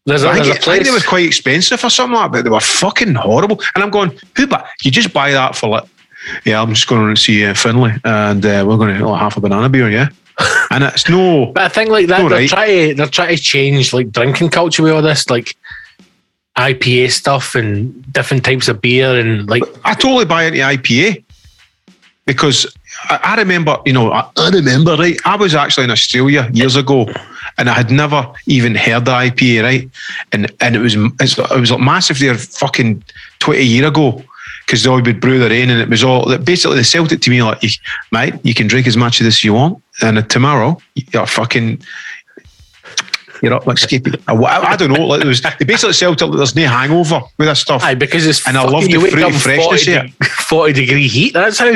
[0.05, 0.93] there's a, I there's think, a it- I think they place.
[0.95, 3.61] was quite expensive or something like that, but they were fucking horrible.
[3.75, 5.85] And I'm going, who, but you just buy that for like,
[6.45, 9.37] yeah, I'm just going to see uh, Finley, and uh, we're going to like, half
[9.39, 10.09] a banana beer, yeah.
[10.71, 12.49] And it's no, But I think like that No, they're right.
[12.49, 15.57] trying to they're trying to change like drinking culture with all this like
[16.57, 21.25] IPA stuff and different types of beer and like I totally buy into IPA
[22.27, 22.67] because
[23.11, 25.17] I, I remember, you know, I, I remember, right?
[25.25, 27.07] I was actually in Australia years ago,
[27.57, 29.91] and I had never even heard the IPA, right?
[30.33, 33.03] And and it was it was like massive there, fucking
[33.39, 34.23] twenty year ago,
[34.69, 37.31] because they would brew their own, and it was all basically they sold it to
[37.31, 37.63] me like,
[38.13, 41.81] mate, you can drink as much of this as you want, and tomorrow you're fucking.
[43.41, 44.11] You're up like Skippy.
[44.27, 45.07] I, I don't know.
[45.07, 47.83] Like it was, they basically sold it like there's no hangover with this stuff.
[47.85, 50.03] aye because it's And I love the you wake fruity up in freshness 40, here.
[50.21, 51.33] de- 40 degree heat.
[51.35, 51.73] That's how.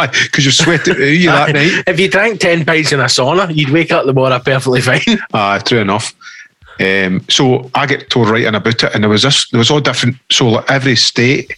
[0.00, 1.84] Because you're sweating you that night.
[1.86, 5.00] If you drank ten pints in a sauna, you'd wake up the morning perfectly fine.
[5.34, 6.14] Ah, true enough.
[6.80, 9.70] Um, so I get told right in about it, and there was this, there was
[9.70, 10.16] all different.
[10.30, 11.52] So like every state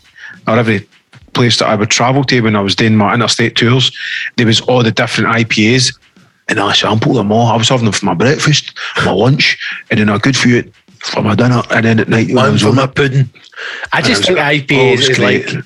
[0.46, 0.86] or every
[1.32, 3.90] place that I would travel to when I was doing my interstate tours,
[4.36, 5.96] there was all the different IPAs,
[6.48, 7.46] and I sampled them all.
[7.48, 8.72] I was having them for my breakfast,
[9.04, 9.58] my lunch,
[9.90, 12.68] and then a good few for my dinner, and then at night I was for
[12.68, 13.28] on my pudding.
[13.92, 15.52] I just think I was- oh, IPAs is great.
[15.54, 15.64] like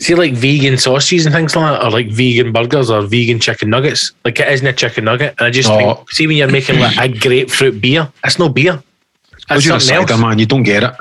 [0.00, 3.68] see like vegan sausages and things like that, or like vegan burgers or vegan chicken
[3.68, 4.12] nuggets.
[4.24, 5.34] Like it isn't a chicken nugget.
[5.38, 5.76] And I just Oh.
[5.76, 8.82] think see when you're making like a grapefruit beer, it's no beer.
[9.50, 10.20] That's something cider else.
[10.22, 10.94] man, you don't get it.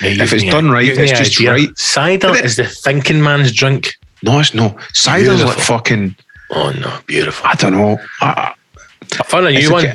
[0.00, 1.52] Yeah, If it's done right, it's just idea.
[1.52, 1.78] right.
[1.78, 3.94] Cider it- is the thinking man's drink.
[4.22, 4.76] No, it's no.
[4.92, 5.62] Cider's like Beautiful.
[5.78, 6.16] fucking.
[6.50, 7.46] Oh no, beautiful.
[7.46, 7.98] I don't know.
[8.20, 8.54] I,
[9.18, 9.86] I found a new one.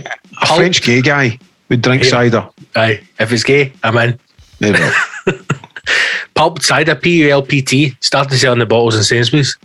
[0.41, 2.10] a French gay guy would drink Yeah.
[2.10, 2.49] cider.
[2.75, 4.19] Aye, if it's gay, I'm in.
[4.60, 5.39] There we go.
[6.36, 9.57] Pulp cider, P U L P T, started selling the bottles in Sainsbury's.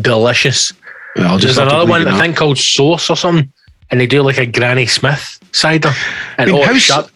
[0.00, 0.72] Delicious.
[1.16, 3.50] Yeah, I'll just There's another one I think called Source or something,
[3.90, 5.92] and they do like a Granny Smith cider.
[6.36, 7.10] And I mean, oh, how shut.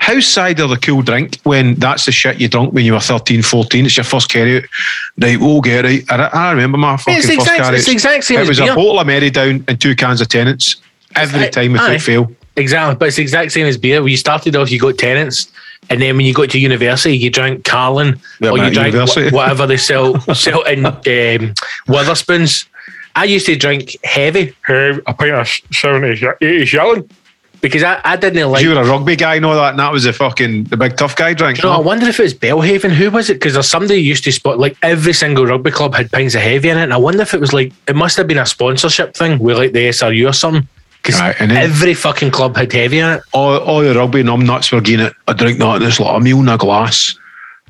[0.00, 3.00] How house cider the cool drink when that's the shit you drunk when you were
[3.00, 3.84] 13, 14.
[3.86, 4.64] It's your first carry out.
[5.18, 6.10] Right, we'll get it.
[6.10, 8.48] I, I remember my fucking It's first exact, carry it's the exact same It as
[8.48, 8.72] was beer.
[8.72, 10.76] a bottle of Mary Down and two cans of Tennent's
[11.14, 11.82] every I- time aye.
[11.84, 12.32] without fail.
[12.56, 14.02] Exactly, but it's the exact same as beer.
[14.02, 15.50] When you started off, you got Tennent's,
[15.88, 19.32] and then when you got to university, you drank Carling Yeah, or you drank wh-
[19.32, 20.92] whatever they sell sell in um,
[21.88, 22.66] Wetherspoons.
[23.14, 27.08] I used to drink heavy, a pint of seventy, eighty shilling,
[27.60, 28.62] because I, I didn't like.
[28.62, 30.96] you were a rugby guy and all that, and that was the fucking the big
[30.96, 31.58] tough guy drink.
[31.58, 32.90] You know, I wonder if it was Belhaven.
[32.90, 33.34] Who was it?
[33.34, 36.40] Because there's somebody who used to spot like every single rugby club had pints of
[36.42, 36.82] heavy in it.
[36.84, 39.56] And I wonder if it was like it must have been a sponsorship thing with
[39.58, 40.66] like the SRU or something.
[41.02, 43.22] Because Right, every fucking club had heavy in it.
[43.32, 45.14] all, all the rugby numbnuts were getting it.
[45.26, 47.16] I drink that and it's like a meal in a glass.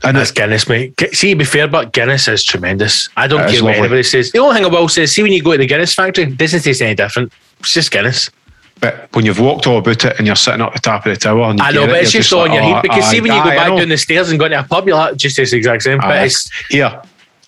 [0.02, 0.94] And That's it's Guinness, mate.
[1.12, 3.08] See, to be fair, but Guinness is tremendous.
[3.16, 4.32] I don't care what anybody says.
[4.32, 6.24] The only thing I will say is, see, when you go to the Guinness factory,
[6.24, 7.32] it doesn't taste any different.
[7.60, 8.30] It's just Guinness.
[8.80, 11.18] But when you've walked all about it and you're sitting up the top of the
[11.18, 12.82] tower, I know, get but it, it's just on like, your oh, head.
[12.82, 14.86] Because aye, see, when you go back down the stairs and go into a pub,
[14.86, 15.98] you're like, just the exact same.
[15.98, 16.24] But Aye.
[16.24, 17.02] it's Here,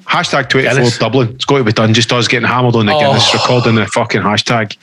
[0.04, 0.98] hashtag 24 Guinness.
[0.98, 1.28] Dublin.
[1.30, 1.94] It's got to be done.
[1.94, 3.00] Just us getting hammered on the Oh.
[3.00, 4.76] Guinness, recording the fucking hashtag.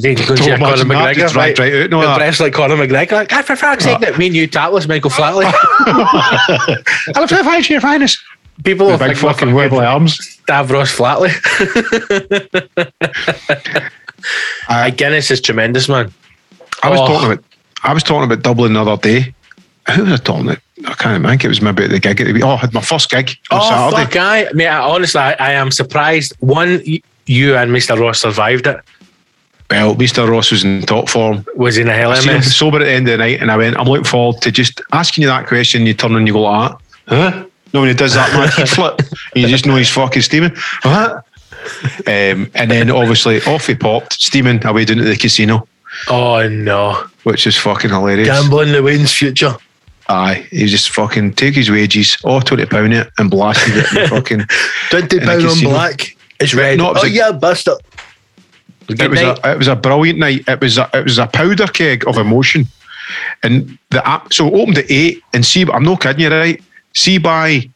[0.00, 1.58] then you go and see a Don't Conor McGregor, right?
[1.58, 2.18] right out all that.
[2.18, 3.12] breasts like Conor McGregor.
[3.12, 5.44] Like, ah, for fuck's sake, that me and you tatless Michael Flatley.
[7.14, 8.18] Hello, five your finest.
[8.64, 10.18] People The big fucking wibbly arms.
[10.18, 11.32] Stavros Flatley.
[14.68, 16.12] Uh, Aye, Guinness is tremendous, man.
[16.82, 17.06] I was Oh.
[17.06, 17.44] talking about
[17.84, 19.34] I was talking about Dublin the other day.
[19.94, 20.58] Who was I talking about?
[20.86, 21.44] I can't think.
[21.44, 24.04] It was maybe at the gig Oh, I had my first gig on Oh, Saturday.
[24.04, 26.34] fuck, I, mate, I, honestly, I, I am surprised.
[26.40, 26.82] One,
[27.26, 27.98] you and Mr.
[27.98, 28.80] Ross survived it.
[29.70, 30.28] Well, Mr.
[30.28, 31.44] Ross was in top form.
[31.56, 32.52] Was in a seen him LMS.
[32.52, 34.80] sober at the end of the night, and I went, I'm looking forward to just
[34.92, 35.86] asking you that question.
[35.86, 36.78] You turn and you go like that.
[37.08, 37.44] Huh?
[37.72, 38.98] No, when he does that mad heat flip,
[39.34, 40.52] and you just know he's fucking steaming.
[40.54, 41.20] Huh?
[42.06, 45.66] Um, and then obviously off he popped, steaming away down to the casino,
[46.08, 47.04] Oh, no.
[47.24, 48.28] which is fucking hilarious.
[48.28, 49.56] Gambling the Wayne's future.
[50.08, 53.92] Aye, he just fucking take his wages, oh, 20 pound it, and blasted it.
[53.92, 54.44] And fucking,
[54.90, 56.16] Twenty In the on black.
[56.38, 56.78] It's red.
[56.78, 57.78] No, it oh a- yeah, bastard.
[58.88, 60.44] it was a it was a brilliant night.
[60.46, 62.66] It was a, it was a powder keg of emotion,
[63.42, 64.32] and the app.
[64.32, 66.62] So opened at eight, and see, I'm not kidding you, right?
[66.94, 67.68] See by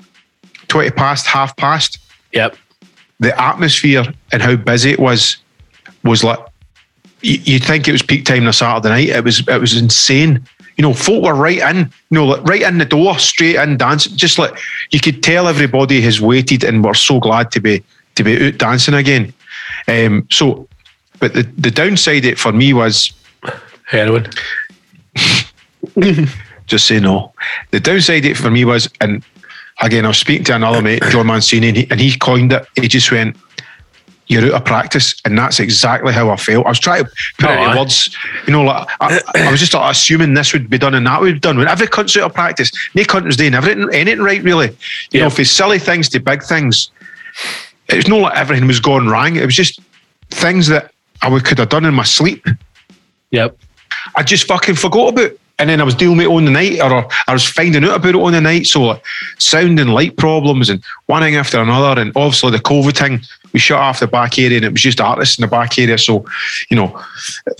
[0.68, 1.98] twenty past, half past,
[2.32, 2.56] Yep.
[3.20, 5.36] The atmosphere and how busy it was
[6.04, 6.38] was like
[7.22, 9.08] you- you'd think it was peak time on a Saturday night.
[9.10, 10.40] It was it was insane.
[10.76, 13.76] You know, folk were right in, you know, like right in the door, straight in
[13.76, 14.16] dancing.
[14.16, 14.58] Just like
[14.90, 17.82] you could tell everybody has waited and were so glad to be
[18.14, 19.32] to be out dancing again.
[19.86, 20.66] Um, so,
[21.18, 23.12] but the the downside it for me was
[23.84, 24.28] Heroin.
[26.66, 27.32] just say no.
[27.72, 29.22] The downside it for me was, and
[29.80, 32.66] again, I was speaking to another mate, John Mancini, and he, and he coined it.
[32.76, 33.36] He just went,
[34.26, 36.66] "You're out of practice," and that's exactly how I felt.
[36.66, 38.16] I was trying to put Oh, it in words,
[38.46, 41.20] you know, like I, I was just like, assuming this would be done and that
[41.20, 41.58] would be done.
[41.58, 44.68] When every cunt's out of practice, no cunt was doing everything, anything right, really.
[44.68, 44.76] You
[45.12, 45.22] Yeah.
[45.24, 46.90] know, from silly things to big things.
[47.88, 49.36] It's not like everything was going wrong.
[49.36, 49.80] It was just
[50.30, 52.46] things that I would, could have done in my sleep.
[53.32, 53.56] Yep.
[54.16, 55.32] I just fucking forgot about.
[55.60, 57.96] And then I was dealing with it on the night, or I was finding out
[57.96, 58.66] about it on the night.
[58.66, 59.04] So, like,
[59.38, 62.00] sound and light problems, and one thing after another.
[62.00, 63.20] And obviously, the COVID thing,
[63.52, 65.98] we shut off the back area, and it was just artists in the back area.
[65.98, 66.24] So,
[66.70, 66.98] you know,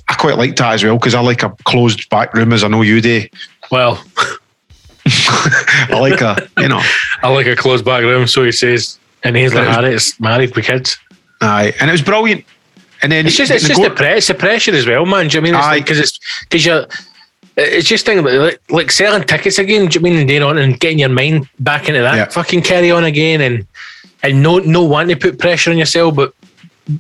[0.08, 2.68] I quite like that as well because I like a closed back room, as I
[2.68, 3.26] know you do.
[3.70, 4.02] Well,
[5.06, 6.80] I like a, you know,
[7.22, 8.98] I like a closed back room, so he says.
[9.22, 10.98] And he's like, Harriet's married with kids.
[11.42, 11.74] aye.
[11.80, 12.44] And it was brilliant.
[13.02, 15.04] And then It's just, it's the just go- the, pre- it's the pressure as well,
[15.06, 15.28] man.
[15.28, 15.82] Do you know I mean?
[15.82, 16.86] Because it's because you're.
[17.62, 19.86] It's just thing about like, like selling tickets again.
[19.86, 22.24] Do you mean and on and getting your mind back into that Yeah.
[22.26, 23.66] fucking carry on again and
[24.22, 26.34] and no no wanting to put pressure on yourself, but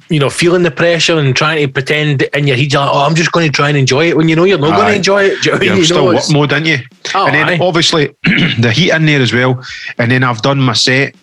[0.08, 3.00] you know feeling the pressure and trying to pretend in your head, you're like, oh,
[3.06, 4.96] I'm just going to try and enjoy it when you know you're not going to
[4.96, 5.42] enjoy it.
[5.42, 5.78] Do you know what I Yeah, mean?
[5.78, 6.78] You still know, work it's- mode, didn't you?
[7.14, 7.58] Oh, and then aye.
[7.60, 8.14] obviously
[8.58, 9.64] the heat in there as well.
[9.98, 11.14] And then I've done my set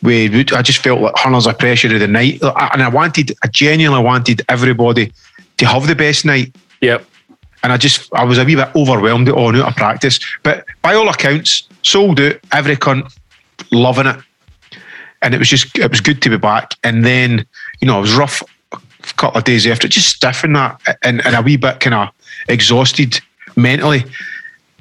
[0.00, 2.40] where I just felt like hundreds of pressure of the night.
[2.42, 5.12] And I wanted, I genuinely wanted everybody
[5.58, 6.54] to have the best night.
[6.80, 7.04] Yep.
[7.66, 10.20] And I just, I was a wee bit overwhelmed at all out of practice.
[10.44, 13.12] But by all accounts, sold out, every cunt
[13.72, 14.16] loving it.
[15.20, 16.74] And it was just, it was good to be back.
[16.84, 17.44] And then,
[17.80, 18.78] you know, it was rough a
[19.16, 22.10] couple of days after, just stiff and that, and, and a wee bit kind of
[22.48, 23.18] exhausted
[23.56, 24.04] mentally.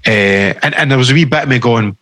[0.05, 1.97] Uh, and, and there was a wee bit of me going,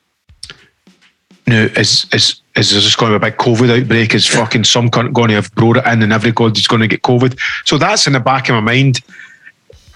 [1.48, 4.14] no, is, is, is there just going to be a big COVID outbreak?
[4.14, 7.04] Is fucking some cunt going to have brought it in and everybody's going to get
[7.04, 7.40] COVID?
[7.64, 9.00] So that's in the back of my mind.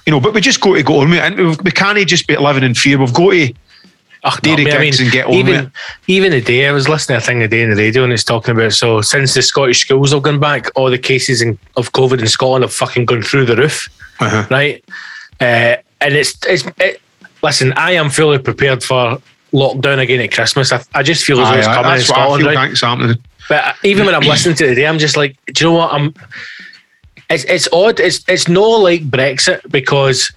[0.08, 1.24] You know, but we just got to go on with it.
[1.24, 2.98] And we- can't just be living in fear.
[2.98, 3.54] We've got to
[4.42, 5.72] do the gigs and get on even.
[6.08, 8.14] Even the day I was listening to a thing the day in the radio and
[8.14, 11.60] it's talking about so since the Scottish schools have gone back, all the cases in,
[11.76, 13.90] of COVID in Scotland have fucking gone through the roof,
[14.22, 14.48] Uh-huh.
[14.50, 14.84] right?
[15.42, 17.02] Uh, and it's it's it,
[17.44, 19.22] listen, I am fully prepared for
[19.54, 20.72] lockdown again at Christmas.
[20.72, 23.18] I, I just feel as though it's coming in I Scotland, feel right?
[23.50, 25.94] But even when I'm listening to it today, I'm just like, do you know what?
[25.94, 26.14] I'm.
[27.30, 28.00] It's it's odd.
[28.00, 30.32] It's it's no like Brexit because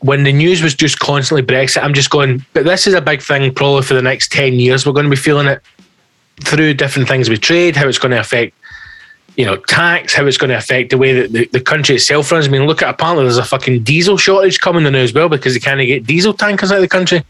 [0.00, 2.44] when the news was just constantly Brexit, I'm just going.
[2.52, 4.86] But this is a big thing, probably for the next ten years.
[4.86, 5.62] We're going to be feeling it
[6.44, 8.54] through different things with trade, how it's going to affect,
[9.36, 12.32] you know, tax, how it's going to affect the way that the, the country itself
[12.32, 12.46] runs.
[12.46, 15.54] I mean, look at apparently there's a fucking diesel shortage coming in as well because
[15.54, 17.22] they can't get diesel tankers out of the country.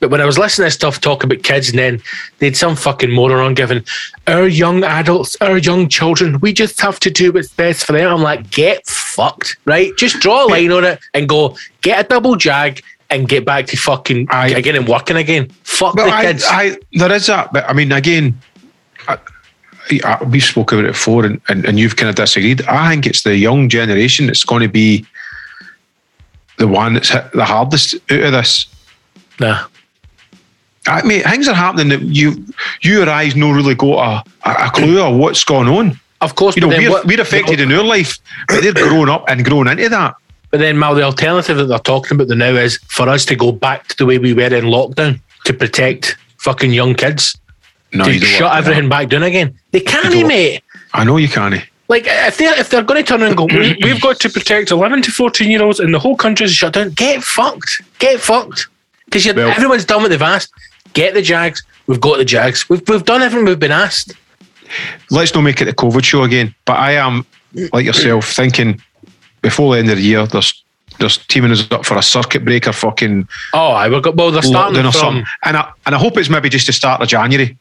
[0.00, 2.02] But when I was listening to stuff talk about kids, and then
[2.38, 3.84] they'd some fucking moron giving
[4.26, 8.12] our young adults, our young children, we just have to do what's best for them.
[8.12, 9.96] I'm like, get fucked, right?
[9.96, 13.66] Just draw a line on it and go, get a double jag and get back
[13.66, 14.48] to fucking Aye.
[14.48, 15.48] again and working again.
[15.62, 16.44] Fuck the I, kids.
[16.46, 17.52] I, there is that.
[17.52, 18.38] But I mean, again,
[19.08, 19.18] I,
[20.04, 22.66] I, we spoke about it before, and, and, and you've kind of disagreed.
[22.66, 25.06] I think it's the young generation that's going to be
[26.58, 28.66] the one that's hit the hardest out of this.
[29.40, 29.66] nah.
[30.86, 32.44] I mean, things are happening that you,
[32.82, 35.98] you or I's no really got a, a clue of what's going on.
[36.20, 38.18] Of course, You know, we're, what- we're affected in our life,
[38.48, 40.14] but they're growing up and growing into that.
[40.50, 43.34] But then, Mal, the alternative that they're talking about the now is for us to
[43.36, 47.36] go back to the way we were in lockdown to protect fucking young kids.
[47.92, 49.58] No, to you shut everything back down again.
[49.72, 50.62] They can't, mate.
[50.92, 51.60] I know you can't.
[51.88, 54.70] Like if they're if they're going to turn and go, "We- we've got to protect
[54.70, 56.90] eleven to fourteen year olds, and the whole country's shut down.
[56.90, 57.82] Get fucked.
[57.98, 58.68] Get fucked.
[59.06, 60.52] Because Well- everyone's done what they've asked.
[60.94, 61.62] Get the Jags.
[61.86, 62.68] We've got the Jags.
[62.68, 64.14] We've we've done everything we've been asked.
[65.10, 66.54] let's not make it the COVID show again.
[66.64, 67.26] But I am
[67.72, 68.80] like yourself thinking
[69.42, 70.62] before the end of the year, there's
[71.00, 74.30] there's teaming us up for a circuit breaker fucking Oh, I we got well.
[74.30, 74.92] They're starting from.
[74.92, 75.24] something.
[75.44, 77.56] And I and I hope it's maybe just the start of January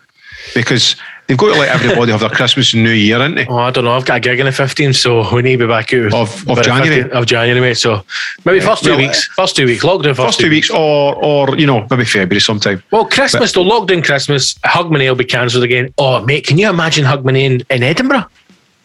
[0.53, 0.95] because
[1.27, 3.45] they've got to let everybody have their Christmas and New Year, ain't they?
[3.47, 3.93] Oh, I don't know.
[3.93, 6.47] I've got a gig in the 15th, so we need to be back out Of-
[6.49, 7.03] of January?
[7.03, 7.77] 15th of January, mate.
[7.77, 8.03] So
[8.45, 9.27] maybe first two Well, weeks.
[9.35, 9.83] First two weeks.
[9.83, 12.83] Lockdown first, First two weeks, or or you know maybe February sometime.
[12.91, 15.93] Well, Christmas, though, lockdown Christmas, Hogmanay will be cancelled again.
[15.97, 18.25] Oh, mate, can you imagine Hogmanay in, in Edinburgh?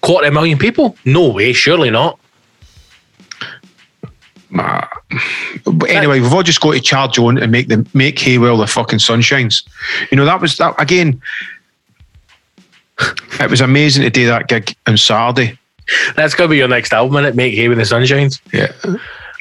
[0.00, 0.96] Quarter a million people?
[1.04, 2.18] No way, surely not.
[4.58, 4.88] Ah.
[5.64, 8.58] But anyway, we've all just got to charge on and make them make hay while
[8.58, 9.62] the fucking sun shines.
[10.10, 11.20] You know that was that again.
[13.40, 15.58] It was amazing to do that gig on Saturday.
[16.16, 18.40] That's to be your next album, and it Make hay when the sun shines.
[18.52, 18.72] Yeah,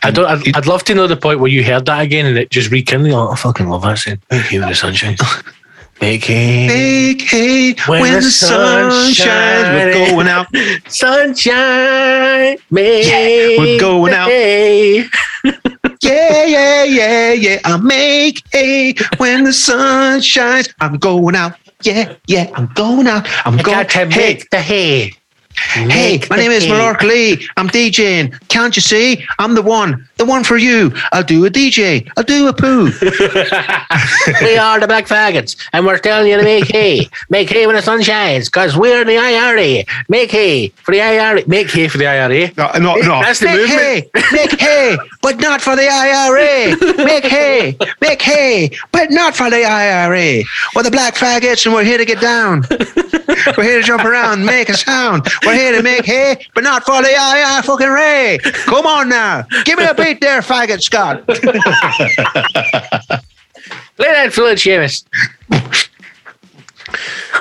[0.03, 0.25] I don't.
[0.25, 2.71] I'd, I'd love to know the point where you heard that again and it just
[2.71, 3.13] rekindled.
[3.13, 4.21] Oh, I fucking love that scene.
[4.31, 4.93] Make hay when the sun
[6.01, 6.67] hay.
[6.67, 9.95] Make hay when, the, sun shines.
[9.95, 10.47] We're going out.
[10.87, 12.57] Sunshine.
[12.71, 14.29] Make Yeah, we're going out.
[16.01, 17.59] Yeah, yeah, yeah, yeah.
[17.65, 20.69] I make hay when the sun shines.
[20.79, 21.53] I'm going out.
[21.83, 22.51] Yeah, yeah.
[22.53, 23.27] I'm going out.
[23.45, 23.87] I'm I going.
[23.87, 25.13] to Hey, make the hay.
[25.55, 25.87] hey.
[25.87, 26.69] Make My the name is hay.
[26.71, 27.47] Malork Lee.
[27.57, 28.47] I'm DJing.
[28.49, 29.25] Can't you see?
[29.39, 30.07] I'm the one.
[30.17, 30.91] The one for you.
[31.11, 32.09] I'll do a DJ.
[32.17, 32.85] I'll do a poo.
[34.41, 37.07] we are the black faggots, and we're telling you to make hay.
[37.29, 39.83] Make hay when the sun shines, because we're the IRA.
[40.09, 41.47] Make hay for the IRA.
[41.47, 42.51] Make hay for the IRA.
[42.57, 43.21] No, no, no.
[43.21, 43.79] That's the make movement.
[43.79, 46.75] hay, make hay, but not for the IRA.
[47.05, 50.43] Make hay, make hay, but not for the IRA.
[50.75, 52.63] We're the black faggots, and we're here to get down.
[53.55, 55.27] We're here to jump around, make a sound.
[55.45, 58.39] We're here to make hay, but not for the IRA fucking Ray.
[58.41, 61.23] Come on now, give me a beat there, faggot Scott.
[63.99, 65.03] Let that fluid, Seamus.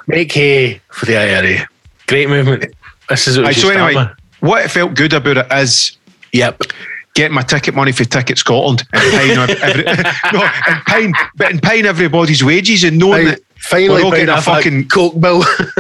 [0.06, 1.68] Make hay for the IRA.
[2.06, 2.74] Great movement.
[3.08, 4.08] This is what we Right, should so anyway, with.
[4.40, 5.96] what felt good about it is
[6.32, 6.62] Yep.
[7.14, 9.84] getting my ticket money for Ticket Scotland and paying, every,
[10.32, 14.26] no, and paying, but and paying everybody's wages and knowing Right, that finally we're paying
[14.26, 15.42] getting a fucking coke bill.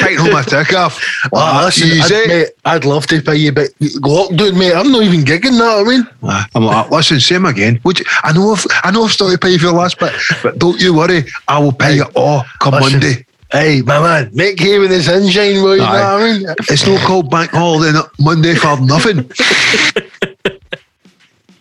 [0.00, 1.02] Paying all my tick off.
[1.34, 2.14] Ah, listen, easy.
[2.14, 4.74] I'd, mate, I'd love to pay you, but lockdown, mate.
[4.74, 5.78] I'm not even gigging that.
[5.78, 6.06] I mean,
[6.54, 7.80] I'm like, listen, same again.
[7.84, 10.12] Would you, I know I've, I know I've started to pay for the last bit,
[10.42, 13.00] but don't you worry, I will pay it all come Listen.
[13.00, 13.26] Monday.
[13.52, 15.80] hey, my man, make hay with the sunshine, boys.
[15.80, 15.84] Aye.
[15.84, 16.54] know what I mean?
[16.70, 19.30] It's no called bank holiday Monday for nothing.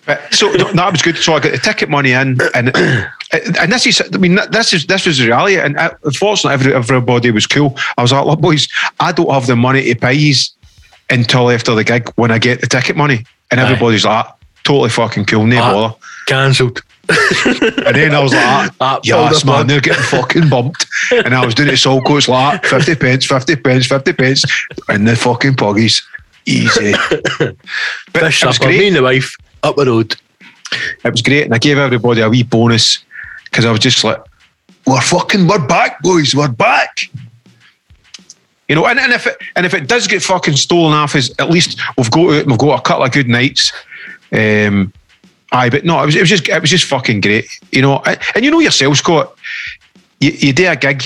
[0.07, 1.17] Uh, so no, that was good.
[1.17, 2.75] So I got the ticket money in, and
[3.59, 5.57] and this is, I mean, this is this was the reality.
[5.57, 7.75] And uh, unfortunately, every, everybody was cool.
[7.97, 8.67] I was like, look, boys,
[8.99, 10.51] I don't have the money to pay yous
[11.09, 13.25] until after the gig when I get the ticket money.
[13.51, 13.63] And Aye.
[13.63, 14.25] everybody's like,
[14.63, 15.71] totally fucking cool, no Ah.
[15.71, 15.95] bother.
[16.27, 16.81] Cancelled.
[17.07, 20.87] And then I was like, Ah, yes, pulled man, the they're getting fucking bumped.
[21.11, 24.43] And I was doing it so coach like 50 pence, 50 pence, 50 pence,
[24.89, 26.01] and the fucking puggies.
[26.47, 26.93] Easy.
[27.39, 28.67] But Fish supper.
[28.69, 28.87] Me great.
[28.87, 29.35] and the wife
[29.65, 30.15] up the road.
[31.03, 31.43] It was great.
[31.43, 33.03] And I gave everybody a wee bonus
[33.45, 34.21] because I was just like,
[34.85, 37.09] We're fucking, we're back, boys, we're back.
[38.67, 41.29] You know, and, and if it and if it does get fucking stolen off us,
[41.37, 43.71] at least we've got we've got a couple of good nights.
[44.31, 44.91] Um,
[45.51, 48.01] Aye, but no, it was, it was just it was just fucking great, you know.
[48.33, 49.35] And you know yourself, Scott.
[50.19, 51.03] You, you do a gig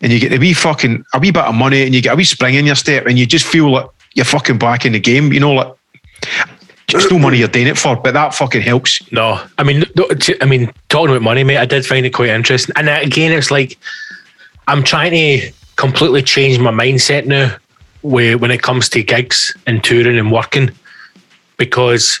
[0.00, 2.16] and you get a wee fucking a wee bit of money and you get a
[2.16, 5.00] wee spring in your step and you just feel like you're fucking back in the
[5.00, 5.32] game.
[5.32, 5.74] You know, like
[6.90, 9.00] just no money you're doing it for, but that fucking helps.
[9.12, 9.84] No, I mean,
[10.40, 12.74] I mean, talking about money, mate, I did find it quite interesting.
[12.76, 13.78] And again, it's like
[14.68, 17.56] I'm trying to completely change my mindset now
[18.02, 20.70] when it comes to gigs and touring and working
[21.56, 22.20] because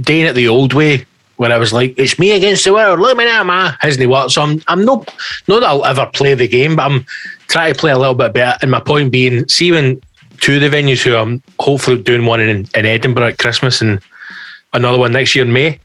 [0.00, 3.16] doing it the old way where I was like, it's me against the world, look
[3.16, 4.32] me now, man, hasn't worked.
[4.32, 5.14] So I'm, I'm not,
[5.46, 7.06] not that I'll ever play the game, but I'm
[7.48, 8.58] trying to play a little bit better.
[8.62, 10.00] And my point being, see when
[10.40, 14.00] two of the venues who I'm hopefully doing one in, in Edinburgh at Christmas and
[14.72, 15.80] another one next year in May,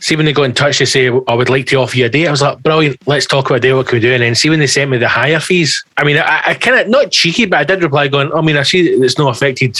[0.00, 2.08] see when they got in touch they say I would like to offer you a
[2.08, 4.12] date, I was like, brilliant, let's talk about a day, what can we do?
[4.12, 5.84] And then see when they sent me the higher fees.
[5.96, 8.56] I mean, I, I kind of not cheeky, but I did reply going, I mean,
[8.56, 9.78] I see it's not affected,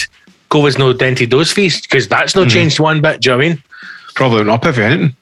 [0.49, 2.49] COVID's no dented those fees because that's not mm-hmm.
[2.49, 3.21] changed one bit.
[3.21, 3.63] Do you know what I mean?
[4.15, 5.15] Probably not up if anything.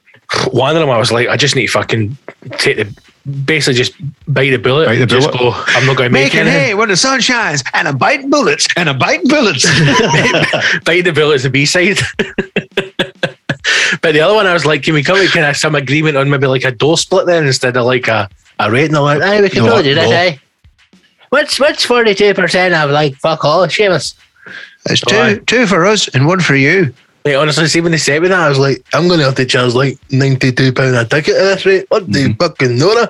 [0.50, 2.16] One of them, I was like, I just need to fucking
[2.58, 3.00] take the
[3.44, 3.92] basically just
[4.26, 4.86] bite the bullet.
[4.86, 5.32] Bite the bullet.
[5.32, 6.46] Go, I'm not going to make it.
[6.46, 9.64] Hey, when the sun shines, and a bite bullets, and a bite bullets.
[10.84, 11.98] bite the bullets, the B side.
[14.02, 16.16] but the other one, I was like, can we come to kind of some agreement
[16.16, 18.86] on maybe like a door split then instead of like a, a rate?
[18.86, 20.40] And they're like, hey, we can no, do that, hey.
[21.30, 24.14] What's what's forty two percent of like fuck all, Seamus?
[24.86, 26.94] It's two two for us and one for you.
[27.24, 29.34] Mate, honestly, see when they said me that, I was like, I'm going to have
[29.34, 31.86] to charge like ninety-two pound a ticket at this rate.
[31.90, 32.32] What the mm-hmm.
[32.34, 33.06] fucking know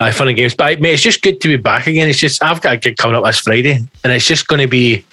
[0.00, 2.08] Aye, fun and games, but mate, it's just good to be back again.
[2.08, 3.74] It's just I've got a gig coming up this Friday,
[4.04, 5.04] and it's just going to be,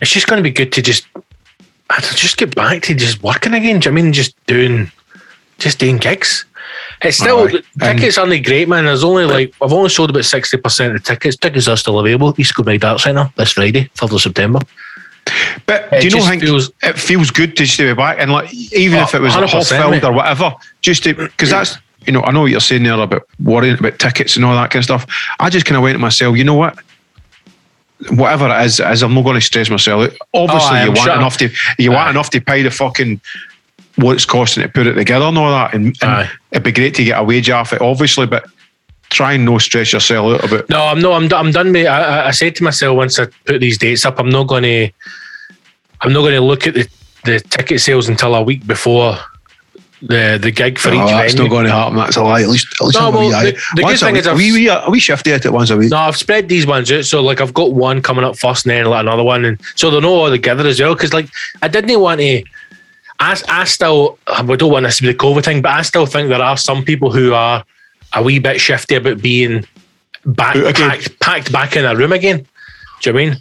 [0.00, 1.06] it's just going to be good to just
[1.90, 3.80] I just get back to just working again.
[3.80, 4.90] Do you know I mean just doing
[5.58, 6.46] just doing gigs?
[7.02, 7.64] It's still right.
[7.80, 8.84] tickets aren't great, man.
[8.84, 11.36] There's only like I've only sold about sixty percent of the tickets.
[11.36, 12.34] Tickets are still available.
[12.38, 14.60] East Kilbride Arts Centre this Friday, third of September.
[15.66, 16.28] But it do you know?
[16.28, 19.34] Think feels, it feels good to stay back, and like even oh, if it was
[19.34, 21.76] half filled or whatever, just to because that's
[22.06, 24.70] you know I know what you're saying there about worrying about tickets and all that
[24.70, 25.06] kind of stuff.
[25.38, 26.78] I just kind of went to myself, you know what?
[28.08, 30.12] whatever it is, is I'm not going to stress myself.
[30.32, 31.14] Obviously, oh, you want sure.
[31.14, 31.94] enough to you Aye.
[31.94, 33.20] want enough to pay the fucking
[33.96, 35.74] what it's costing to put it together and all that.
[35.74, 38.46] And, and it'd be great to get a wage off it, obviously, but
[39.10, 40.70] try and no stress yourself out a bit.
[40.70, 41.72] No, I'm no, I'm I'm done.
[41.72, 41.86] Mate.
[41.86, 44.90] I, I said to myself once I put these dates up, I'm not going to,
[46.00, 46.88] I'm not going to look at the
[47.24, 49.18] the ticket sales until a week before
[50.02, 51.48] the the gig for no, each that's venue.
[51.48, 51.96] not going to happen.
[51.96, 52.42] That's a lie.
[52.42, 54.98] At least, at least no, well, the, the good thing is I've, we, we, we
[54.98, 55.90] shifted at it once a week.
[55.90, 57.04] No, I've spread these ones out.
[57.04, 59.90] So like I've got one coming up first, and then like another one, and so
[59.90, 60.94] they're not all together as well.
[60.94, 61.28] Because like
[61.62, 62.42] I didn't want to.
[63.22, 66.06] I, I still, we don't want this to be the COVID thing, but I still
[66.06, 67.62] think there are some people who are
[68.14, 69.66] a wee bit shifty about being
[70.24, 72.46] back packed, packed back in a room again.
[73.02, 73.36] Do you know I mean?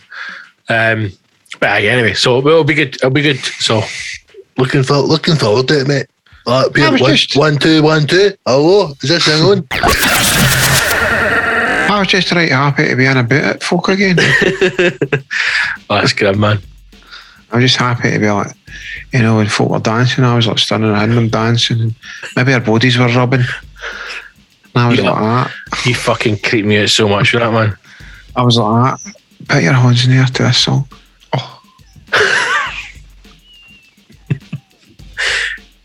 [1.07, 1.11] Um,
[1.59, 2.95] but anyway, so it'll be good.
[2.95, 3.37] It'll be good.
[3.37, 3.81] So
[4.57, 6.07] looking for looking forward to it, mate.
[6.51, 7.35] Ah, right, one, just...
[7.35, 8.31] one, two, one, two.
[8.43, 9.67] Hello, is this thing on?
[11.91, 14.15] I was just right happy to be in a bit at folk again.
[15.89, 16.57] that's good, man.
[17.51, 18.51] I was just happy to be like,
[19.13, 21.95] you know, when folk were dancing, I was like standing around them dancing, and
[22.35, 23.41] maybe our bodies were rubbing.
[23.41, 23.47] And
[24.75, 25.11] I was yeah.
[25.11, 25.85] like that.
[25.85, 27.77] You fucking creep me out so much with that, man.
[28.35, 29.13] I was like that.
[29.47, 30.87] Put your hands in the air to this song.
[31.37, 31.61] Oh.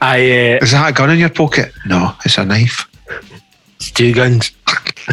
[0.05, 1.73] I uh, is that a gun in your pocket?
[1.87, 2.87] No, it's a knife.
[3.77, 4.53] It's two guns.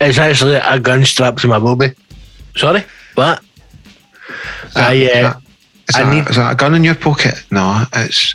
[0.00, 1.92] it's actually a gun strapped to my bobby.
[2.56, 2.82] Sorry,
[3.14, 3.44] what?
[4.74, 5.34] I uh,
[5.86, 6.30] is, I that, need...
[6.30, 7.44] is that a gun in your pocket?
[7.50, 8.34] No, it's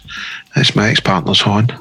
[0.55, 1.65] it's my ex partner's horn.
[1.65, 1.75] Do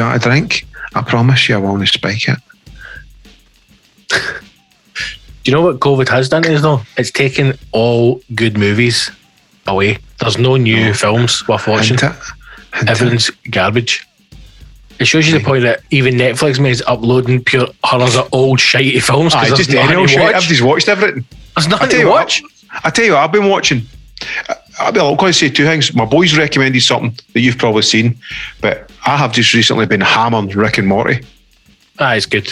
[0.00, 0.66] you want a drink?
[0.94, 2.38] I promise you I won't spike it.
[5.42, 6.82] Do you know what COVID has done is though?
[6.96, 9.10] It's taken all good movies
[9.66, 9.98] away.
[10.20, 10.92] There's no new oh.
[10.92, 11.98] films worth watching.
[11.98, 12.14] Hint
[12.74, 13.50] Hint Everything's it.
[13.50, 14.06] garbage.
[15.00, 19.02] It shows you the point that even Netflix is uploading pure hundreds of old shitey
[19.02, 19.34] films.
[19.34, 20.20] I just any old shit.
[20.20, 21.24] Everybody's watched everything.
[21.56, 22.42] There's nothing to watch.
[22.42, 22.52] What,
[22.84, 23.82] I tell you what, I've been watching.
[24.78, 25.92] I'll be going to say two things.
[25.92, 28.16] My boys recommended something that you've probably seen,
[28.60, 31.24] but I have just recently been hammering Rick and Morty.
[31.98, 32.48] Ah, it's good.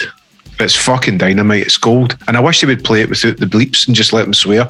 [0.61, 1.63] It's fucking dynamite.
[1.63, 2.17] It's gold.
[2.27, 4.69] And I wish they would play it without the bleeps and just let them swear.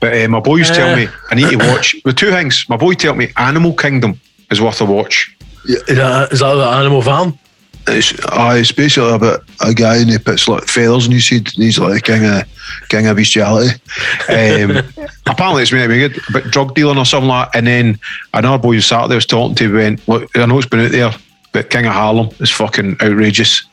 [0.00, 2.66] But uh, my boys uh, tell me I need to watch the two things.
[2.68, 4.18] My boy tell me Animal Kingdom
[4.50, 5.36] is worth a watch.
[5.68, 7.38] Yeah, is that, is that the Animal Farm?
[7.86, 11.48] It's, uh, it's basically about a guy and he puts like feathers in his head
[11.54, 12.44] and he's like king of
[12.88, 13.80] king of bestiality.
[14.28, 14.82] Um,
[15.26, 17.50] apparently it's maybe good, but drug dealing or something like.
[17.52, 17.58] That.
[17.58, 17.98] And then
[18.34, 20.92] another boy who sat there was talking to went, look, I know it's been out
[20.92, 21.12] there,
[21.52, 23.64] but King of Harlem is fucking outrageous.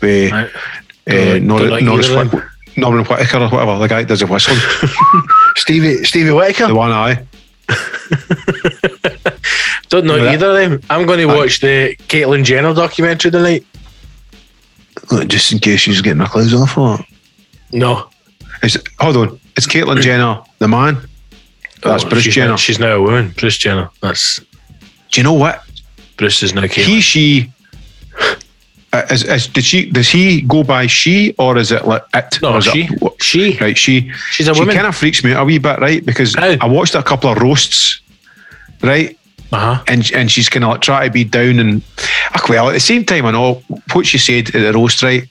[0.00, 0.50] With, right.
[1.08, 2.30] uh, not, like not, as fun,
[2.76, 4.58] Norman Whitaker or whatever, the guy that does the whistling.
[5.56, 6.68] Stevie Stevie Whitaker.
[6.68, 7.24] the one eye.
[9.88, 10.80] Don't know Yeah, either of them.
[10.88, 13.66] I'm going to watch the Caitlyn Jenner documentary tonight.
[15.10, 17.04] Look, just in case she's getting her clothes off or what?
[17.72, 18.08] No.
[18.62, 19.40] Is, hold on.
[19.56, 20.98] It's Caitlyn Jenner, the man.
[21.82, 22.50] That's Oh, Bruce she's Jenner.
[22.50, 23.32] Now, she's now a woman.
[23.36, 23.90] Bruce Jenner.
[24.00, 24.38] That's
[25.10, 25.62] Do you know what?
[26.16, 26.84] Bruce is now Caitlyn.
[26.84, 27.52] He, she.
[28.92, 29.88] Uh, is, is, did she?
[29.90, 32.38] Does he go by she or is it like it?
[32.42, 32.86] no, is it- she.
[32.98, 33.56] what- She.
[33.60, 34.10] right, she.
[34.32, 34.74] She's a she woman.
[34.74, 36.04] kind of freaks me out a wee bit, right?
[36.04, 36.56] Because How?
[36.60, 38.00] I watched a couple of roasts,
[38.82, 39.16] right?
[39.52, 39.84] Uh huh.
[39.88, 41.82] and and she's kind of like trying to be down and
[42.34, 43.60] ah, well at the same time I know
[43.92, 45.28] what she said at the roast right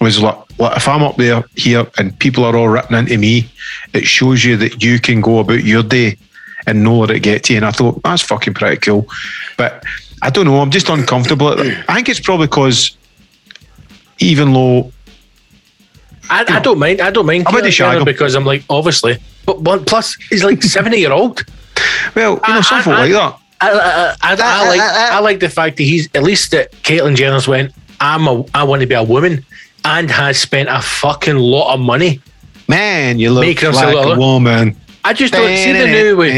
[0.00, 3.48] was like, like if I'm up there here and people are all ripping into me
[3.92, 6.16] it shows you that you can go about your day
[6.66, 9.06] and know where it get to you and I thought that's fucking pretty cool
[9.56, 9.84] but
[10.22, 11.48] I don't know I'm just uncomfortable
[11.88, 12.96] I think it's probably because
[14.18, 14.92] even though
[16.30, 17.00] I, I don't mind.
[17.00, 20.44] I don't mind How about the Caitlyn because I'm like obviously, but, but plus he's
[20.44, 21.44] like seventy year old.
[22.14, 24.80] well you know I- something I- like that I, I, I, I uh, uh, like
[24.80, 27.72] uh, I like the fact that he's at least that Caitlyn Jenner's went.
[28.00, 29.44] I'm a I want to be a woman,
[29.84, 32.20] and has spent a fucking lot of money.
[32.68, 36.30] man you look Making like herself a woman I just don't see the new way.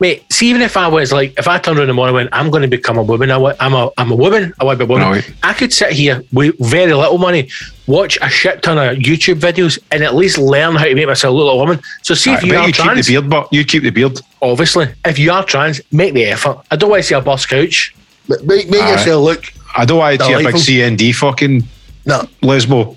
[0.00, 2.24] Mate, see, even if I was like, if I turned around in the morning and
[2.24, 4.64] went, I'm going to become a woman, I wa- I'm a, I'm a woman, I
[4.64, 5.08] want to be a woman.
[5.12, 5.34] Right.
[5.42, 7.48] I could sit here with very little money,
[7.86, 11.34] watch a shit ton of YouTube videos, and at least learn how to make myself
[11.34, 11.80] look like a woman.
[12.02, 13.90] So, see if you bet are you keep the trans, beard but you keep the
[13.90, 16.58] beard obviously, if you are trans, make the effort.
[16.70, 17.94] I don't want to see a boss couch.
[18.28, 18.92] Make, make Aye.
[18.92, 19.44] yourself look.
[19.76, 20.54] I don't want to see a big
[20.98, 21.62] CND fucking
[22.06, 22.96] No, lesbo.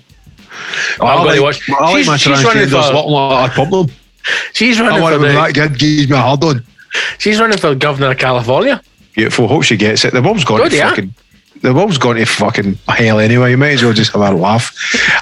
[1.00, 1.60] I'm going to watch.
[1.70, 2.94] I like my She's, she's running transgenders for.
[2.94, 3.96] looking like I pump them.
[4.52, 5.32] She's I running want for to the.
[5.34, 6.64] that good, gives me a hard on.
[7.18, 8.82] She's running for governor of California.
[9.14, 9.48] Beautiful.
[9.48, 10.12] Hope she gets it.
[10.12, 10.90] The mum's gone Good, to yeah.
[10.90, 11.14] fucking.
[11.62, 13.50] The mum's gone to fucking hell anyway.
[13.50, 14.72] You might as well just have a laugh.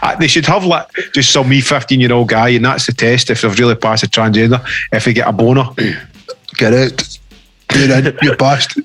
[0.03, 2.93] Uh, they should have like just some wee fifteen year old guy, and that's the
[2.93, 4.63] test if they've really passed a transgender.
[4.93, 5.65] If they get a boner,
[6.57, 7.19] Get out.
[7.75, 8.19] You're in.
[8.23, 8.79] You're past.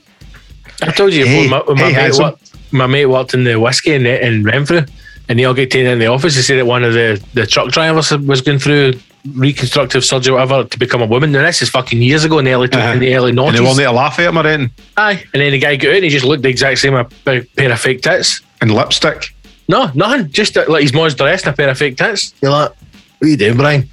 [0.81, 3.93] I told you Hey, my, my, hey, mate worked, my mate worked in the whiskey
[3.93, 4.83] in, in Renfrew,
[5.29, 6.35] and they all get taken in the office.
[6.35, 8.93] They said that one of the, the truck drivers was going through
[9.35, 11.31] reconstructive surgery, whatever, to become a woman.
[11.31, 12.93] Now this is fucking years ago in the early Uh-huh.
[12.93, 13.59] in the early and they noughties.
[13.61, 14.71] will to laugh at him or anything.
[14.97, 17.05] Aye, and then the guy got out and he just looked the exact same a
[17.05, 18.41] p- pair of fake tits.
[18.61, 19.33] And lipstick.
[19.67, 20.29] No, nothing.
[20.31, 22.33] Just uh, like his mom's dressed in a pair of fake tits.
[22.41, 22.77] you're like, what
[23.23, 23.89] are you doing, Brian?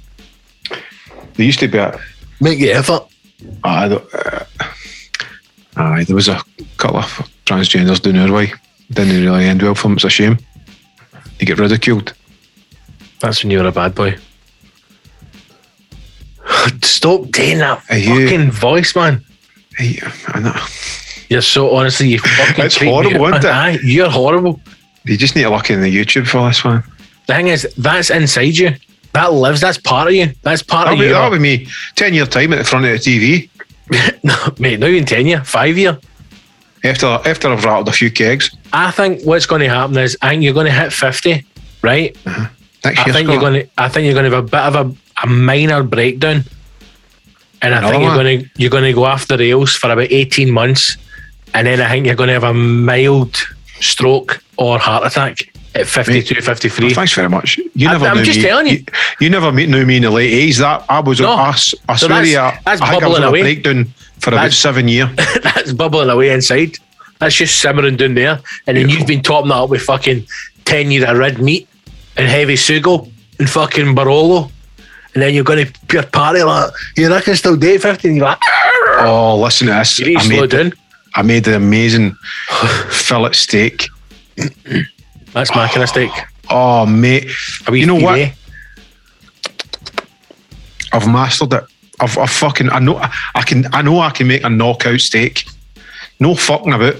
[1.35, 1.99] They used to be a.
[2.41, 3.03] Make the effort.
[3.63, 4.45] I don't, uh,
[5.77, 6.41] aye, there was a
[6.77, 8.51] couple of transgenders down our way.
[8.91, 9.93] Didn't really end well for them.
[9.93, 10.37] It's a shame.
[11.37, 12.13] They get ridiculed.
[13.19, 14.17] That's when you were a bad boy.
[16.83, 19.23] Stop doing that Are you- fucking voice, man.
[19.77, 20.55] Hey, I know.
[21.29, 22.65] You're so honestly, you fucking.
[22.65, 23.45] It's horrible, isn't it?
[23.45, 24.59] Aye, you're horrible.
[25.05, 26.83] You just need to look in the YouTube for this one.
[27.27, 28.71] The thing is, that's inside you.
[29.13, 29.61] That lives.
[29.61, 30.33] That's part of you.
[30.41, 31.13] That's part That'll of be, you.
[31.13, 31.67] that'll be me.
[31.95, 33.49] 10 year time at the front of the TV.
[34.23, 35.97] no, mate, not even ten year, five year.
[36.83, 38.55] After after I've rattled a few kegs.
[38.71, 41.45] I think what's going to happen is, I think you're going to hit fifty,
[41.81, 42.15] right?
[42.25, 42.49] Uh-huh.
[42.85, 43.69] Next I year, think you're going to.
[43.77, 46.43] I think you're going to have a bit of a, a minor breakdown,
[47.61, 50.11] and I Another think you're going to you're going to go after rails for about
[50.11, 50.97] eighteen months,
[51.53, 53.35] and then I think you're going to have a mild
[53.81, 55.37] stroke or heart attack
[55.75, 56.93] at 52, 53.
[56.93, 57.57] Thanks very much.
[57.75, 58.43] You I- never I'm just me.
[58.43, 58.73] telling you.
[58.73, 58.83] you.
[59.21, 60.57] you never knew me in the late 80s.
[60.57, 61.31] That I was, No.
[61.31, 63.41] I, I So swear that's- you, I, that's I think I was bubbling a away.
[63.43, 63.85] breakdown
[64.19, 65.09] for about That's- seven years.
[65.43, 66.75] That's bubbling away inside.
[67.19, 70.25] That's just simmering down there, and then you've been topping that up with fucking
[70.65, 71.67] ten year of red meat
[72.17, 74.49] and heavy sugo and fucking Barolo.
[75.13, 78.07] And then you're going to pure party like, you reckon still date 50?
[78.09, 78.37] And you're like,
[79.01, 79.97] Oh, listen to this.
[79.99, 80.73] you need to I slow made, down.
[81.15, 82.15] I made the amazing
[82.91, 83.87] fillet steak.
[85.33, 86.11] That's my kind of steak.
[86.49, 87.29] Oh, mate.
[87.67, 88.15] A wee You know what?
[88.15, 88.33] filet.
[90.91, 91.63] I've mastered it.
[91.99, 95.45] I've, I've fucking, I know, I can, I know I can make a knockout steak.
[96.19, 96.95] No fucking about.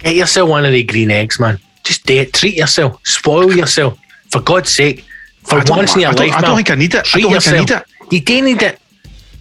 [0.00, 1.58] Get yourself one of the green eggs, man.
[1.84, 2.32] Just do it.
[2.32, 3.00] Treat yourself.
[3.04, 3.98] Spoil yourself.
[4.30, 5.04] For God's sake.
[5.50, 7.06] For I don't- once in your I life, I don't think I need it.
[7.14, 7.84] I don't think I need it.
[8.10, 8.78] You do need it.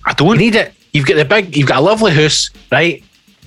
[0.06, 0.38] I You don't.
[0.38, 0.74] need it.
[0.94, 3.04] You've got the big, you've got a lovely house, right?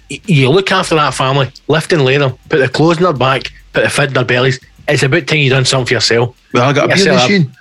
[0.08, 3.50] You look after that family, lift and lay them, put the clothes in their back,
[3.72, 4.60] put the food in their bellies.
[4.88, 6.36] It's about time you done something for yourself.
[6.52, 7.52] Well, I got a beer machine.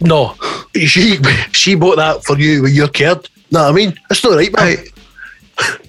[0.00, 0.34] No,
[0.74, 1.18] She
[1.52, 3.28] she bought that for you when you're cared.
[3.50, 3.98] Know what I mean?
[4.10, 4.76] It's not right, man.
[4.76, 4.84] Hey,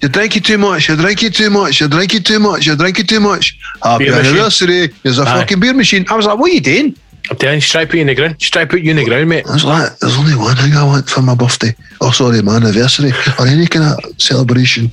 [0.00, 0.88] you're drinking too much.
[0.88, 1.80] You're drinking too much.
[1.80, 2.66] You're drinking too much.
[2.66, 3.58] You're drinking too much.
[3.82, 4.32] Happy Beer machine.
[4.34, 4.86] anniversary.
[5.02, 5.40] There's a Aye.
[5.40, 6.04] fucking beer machine.
[6.10, 6.96] I was like, what are you doing?
[7.30, 8.40] I'm telling you, she's trying to put you in the ground.
[8.40, 9.46] She's trying to put you in the ground, mate.
[9.46, 11.74] There's like, there's only one thing I want for my birthday.
[12.00, 14.90] Oh, sorry, my anniversary or any kind of celebration.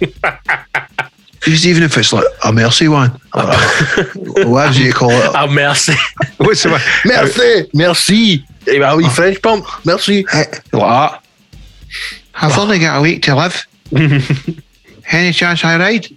[1.48, 3.56] Even if it's like a mercy one, a-
[4.48, 5.94] whatever you call it, Have mercy.
[6.38, 8.44] What's the Merci, merci.
[8.64, 9.10] Hey, a wee oh.
[9.10, 9.64] French bump.
[9.84, 10.24] Merci.
[10.34, 11.22] Like that.
[12.34, 13.64] I've only got a week to live.
[15.12, 16.08] Any chance I ride?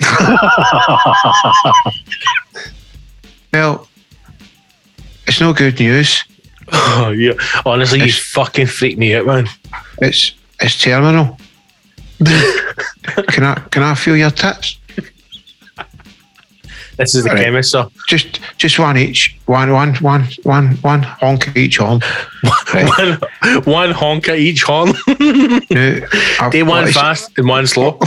[3.52, 3.88] well,
[5.26, 6.24] it's no good news.
[6.72, 7.32] Oh, yeah.
[7.64, 9.46] Honestly, you fucking freak me out, man.
[9.98, 11.38] It's it's terminal.
[12.24, 14.78] can I can I feel your tits?
[16.98, 17.44] This is the Right.
[17.44, 19.36] chemist, so Just just one each.
[19.44, 22.00] One one one one one honk each horn.
[22.72, 22.88] Right.
[23.42, 24.94] one, one honk at each horn.
[25.06, 27.98] I've- Day one what I s- fast and one slow.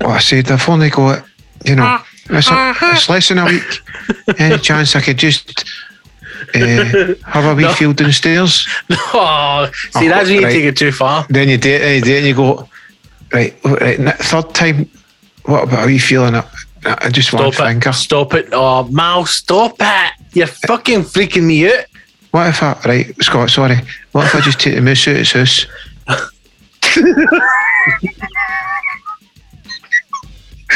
[0.00, 1.24] Well, I said I've only got
[1.64, 2.90] you know ah, it's, a, uh-huh.
[2.94, 3.62] it's less than a week.
[4.38, 5.64] Any chance I could just
[6.54, 7.72] uh, have a wee No.
[7.72, 8.66] feel downstairs?
[8.90, 10.52] oh, see, Oh, that's when you right.
[10.52, 11.26] take it too far.
[11.28, 12.68] Then you do it, and you do it, and you go,
[13.32, 14.88] right, right, third time,
[15.44, 16.34] what about a wee feeling?
[16.34, 16.44] I,
[16.84, 17.90] I just want Stop finger.
[17.90, 17.94] it.
[17.94, 18.48] Stop it.
[18.52, 20.12] Oh, Mal, stop it.
[20.34, 20.66] You're eh.
[20.66, 21.86] fucking freaking me out.
[22.32, 23.76] What if I, right, Scott, sorry,
[24.12, 25.66] what if I just take the moose out of his house?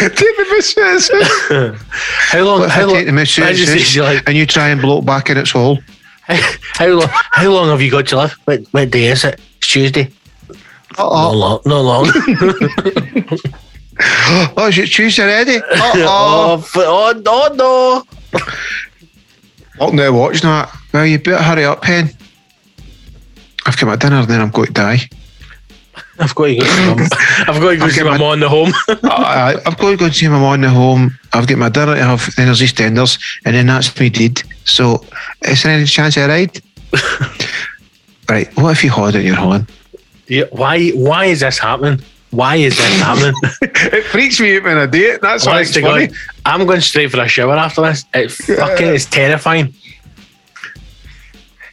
[1.13, 2.61] How long?
[2.61, 2.95] What How long?
[2.95, 4.81] take the moose out I of his just house you like, and you try and
[4.81, 5.79] blow it back in its hole?
[6.75, 7.09] how long?
[7.11, 8.33] How long have you got to live?
[8.45, 9.41] What, what day is it?
[9.59, 10.11] It's Tuesday.
[10.97, 11.33] Not Uh-oh.
[11.33, 11.61] long.
[11.67, 12.13] Not long.
[14.57, 15.59] Oh, is it Tuesday already?
[15.73, 16.53] Oh, Uh-oh.
[16.53, 18.41] oh, f- oh, no, no.
[19.79, 20.75] Oh, no, watching that.
[20.95, 22.09] Well, you better hurry up, Pen.
[23.67, 25.01] I've got my dinner and then I'm going to die.
[26.21, 27.09] I've got to go see my,
[27.49, 28.73] I've got to go see my my- mom in the home.
[29.05, 31.19] I, I've got to go see my mum at home.
[31.33, 34.43] I've got my dinner to have, then there's EastEnders, and then that's me dead.
[34.65, 35.05] So,
[35.43, 36.61] is there any chance I ride?
[38.29, 39.67] right, what if you hold it in your horn?
[40.27, 40.91] Yeah, why?
[40.91, 42.01] Why is this happening?
[42.31, 43.35] Why is this happening?
[43.63, 45.21] It freaks me out when I do it.
[45.21, 46.11] That's Honest to God,
[46.47, 48.05] I'm going straight for a shower after this.
[48.15, 49.75] It fucking is terrifying.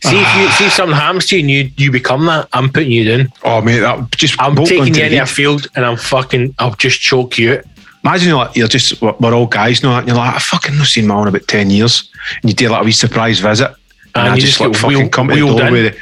[0.10, 2.92] See if you see something happens to you and you you become that, I'm putting
[2.92, 3.32] you down.
[3.44, 6.76] Oh, mate, that just I'm taking you the into a field and I'm fucking I'll
[6.76, 7.64] just choke you out.
[8.04, 10.86] Imagine you're, like, you're just, we're all guys now, and you're like, I fucking not
[10.88, 12.10] seen my own about 10 years.
[12.42, 13.68] And you do like a wee surprise visit.
[14.16, 15.74] And, And I just, just like fucking wheel- come to the door in.
[15.74, 16.00] with the,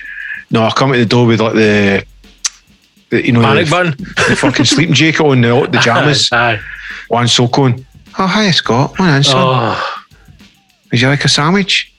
[0.51, 2.05] no, I come to the door with like the,
[3.09, 3.91] the you know, Panic the, button.
[4.29, 6.59] the fucking sleeping jacket on, the, the jammers, Aye.
[7.07, 7.83] one soak on.
[8.19, 8.99] Oh, hi, Scott.
[8.99, 9.31] One answer.
[9.35, 10.05] Oh,
[10.91, 11.91] Would you like a sandwich?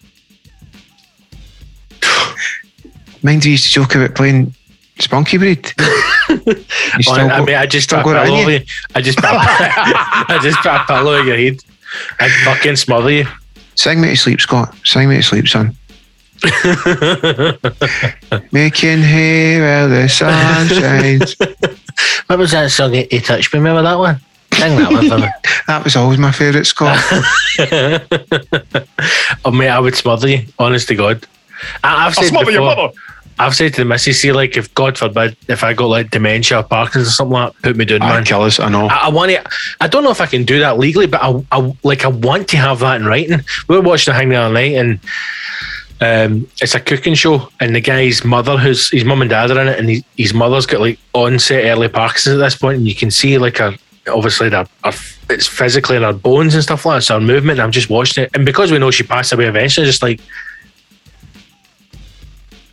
[3.27, 4.55] Mind you used to joke about playing
[5.01, 5.73] spunky breed.
[6.29, 8.49] You still I, I go- mean, I just still put a got it in pillow
[8.51, 8.59] you?
[8.61, 8.65] you.
[8.95, 11.61] I just put a, I just put a pillow over your head.
[12.21, 13.27] I fucking smother you.
[13.75, 14.75] Sing me to sleep, Scott.
[14.85, 15.77] Sing me to sleep, son.
[18.53, 21.37] Making hay while the sun shines.
[22.29, 22.93] What was that song?
[22.93, 23.59] He, he touched me.
[23.59, 24.21] Remember that one?
[24.55, 25.29] Sing that one for me.
[25.67, 26.99] That was always my favourite, Scott.
[29.45, 30.47] Oh mate, I would smother you.
[30.59, 31.27] Honest to God,
[31.85, 32.93] I, I've said before,
[33.39, 36.61] I've said to the missus, see, like if God forbid, if I got like dementia
[36.61, 38.25] or Parkinson's or something like that, put me down, Aye, man.
[38.25, 38.87] kill us, I know.
[38.87, 39.45] I, I want to.
[39.81, 42.05] I don't know if I can do that legally, but I, I like.
[42.05, 43.41] I want to have that in writing.
[43.69, 45.01] We were watching the thing the other night, and
[46.01, 49.61] um, it's a cooking show, and the guy's mother, who's his mum and dad are
[49.61, 52.89] in it, and he, his mother's got like onset early Parkinson's at this point, and
[52.89, 53.75] you can see like her,
[54.09, 54.93] obviously her, her
[55.29, 57.61] it's physically in her bones and stuff like that, so her movement.
[57.61, 60.21] I'm just watching it, and because we know she passed away eventually, just like.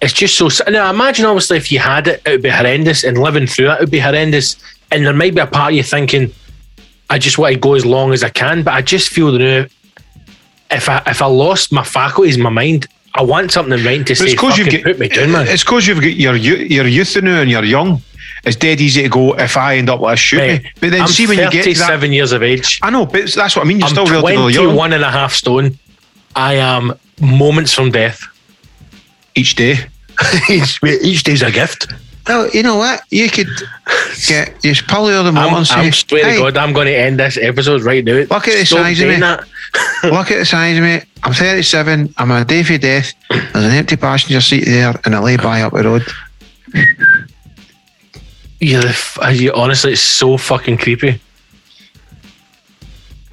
[0.04, 0.50] It's just so.
[0.70, 3.80] Now, imagine obviously if you had it, it would be horrendous, and living through it
[3.80, 4.58] would be horrendous.
[4.92, 6.34] And there might be a part of you thinking,
[7.10, 9.70] I just want to go as long as I can, but I just feel that
[10.72, 14.14] if I if I lost my faculties, my mind, I want something in writing to
[14.14, 15.48] But say, it's because you get put me down, man.
[15.48, 18.02] It's because you've got your you- your youth now and you're young.
[18.44, 20.72] It's dead easy to go if I end up like shoot Mate, me.
[20.82, 22.80] But then I'm see when you get to 37 years of age.
[22.82, 23.80] I know, but that's what I mean.
[23.80, 25.80] You're I'm still relatively young 21 and a stone.
[26.36, 28.28] I am moments from death.
[29.36, 29.78] each day.
[30.50, 31.92] each, each day's a gift.
[32.28, 33.02] Well, you know what?
[33.10, 33.50] You could
[34.28, 36.88] get you pull the other I'm, and say, I'm swear hey, to God, I'm going
[36.88, 38.14] to end this episode right now.
[38.14, 39.18] Look at the Stop size of me.
[40.10, 41.02] look at the size of me.
[41.24, 42.14] I'm 37.
[42.18, 43.14] I'm on a day for death.
[43.30, 46.06] There's an empty passenger seat there, and I lay by up the road.
[48.62, 51.20] You, honestly, it's so fucking creepy.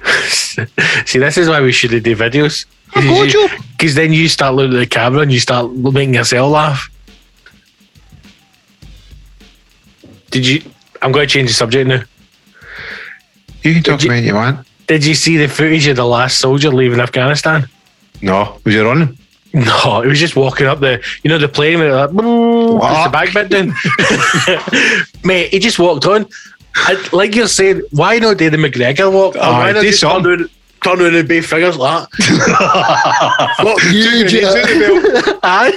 [1.05, 2.65] See, this is why we should do videos.
[2.95, 3.49] I've got you.
[3.77, 6.89] Because then you start looking at the camera and you start making yourself laugh.
[10.29, 10.61] Did you?
[11.01, 12.03] I'm going to change the subject now.
[13.63, 14.67] You can talk Did you- to me when you want.
[14.87, 17.65] Did you see the footage of the last soldier leaving Afghanistan?
[18.21, 19.17] No, was you running?
[19.53, 23.33] No, it was just walking up the, you know, the plane with like, the back
[23.33, 23.73] bit down.
[25.23, 26.25] Mate, he just walked on.
[26.75, 29.37] I, like you're saying, why not do the McGregor walk?
[29.37, 30.49] Aye, why not do something.
[30.83, 32.17] Turn around and be figures like that.
[33.57, 35.39] Fuck you.
[35.43, 35.71] Aye.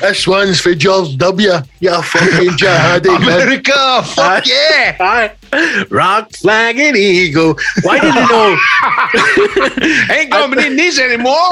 [0.00, 1.52] This one's for George W.
[1.80, 3.16] You fucking jihadi.
[3.16, 4.96] America, fuck yeah.
[5.00, 5.32] Aye.
[5.90, 7.56] Rock, flag, and eagle.
[7.82, 8.58] Why did you know?
[10.14, 11.50] Ain't coming in this anymore.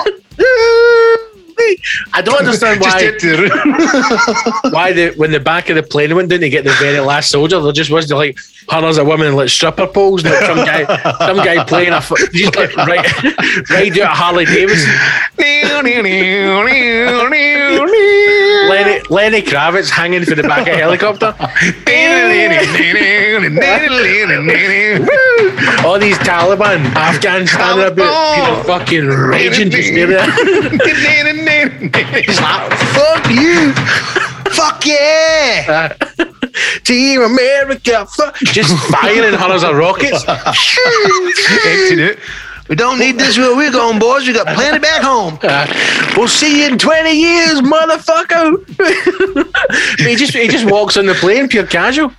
[2.12, 3.01] I don't understand why.
[3.01, 7.01] the why the when the back of the plane went down to get the very
[7.01, 10.44] last soldier, there just was like hundreds of women in like stripper poles, and like
[10.44, 10.84] some guy,
[11.18, 12.00] some guy playing a
[12.32, 13.06] just like right,
[13.70, 14.90] right out Harley Davidson.
[18.68, 21.34] Lenny, Lenny Kravitz hanging from the back of a helicopter.
[25.84, 30.30] All these Taliban, Afghans standing about, you know, fucking raging just near there.
[32.24, 33.74] He's like, fuck you.
[34.64, 35.92] Fuck yeah!
[36.84, 38.36] Team America, fuck.
[38.44, 40.24] Just firing hundreds of rockets.
[40.28, 42.18] Emptying it.
[42.68, 44.26] We don't need this where we're going, boys.
[44.26, 45.38] We got plenty back home.
[46.16, 48.64] We'll see you in 20 years, motherfucker.
[49.98, 52.10] he just he just walks on the plane, pure casual.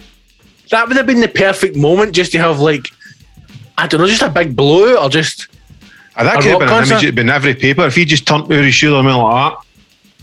[0.70, 2.90] That would have been the perfect moment just to have like
[3.76, 5.48] I don't know, just a big blowout or just
[6.18, 7.86] Ah, that A could have rock been an image that'd been every paper.
[7.86, 9.65] If he just turned over his shoulder and went like uh, that,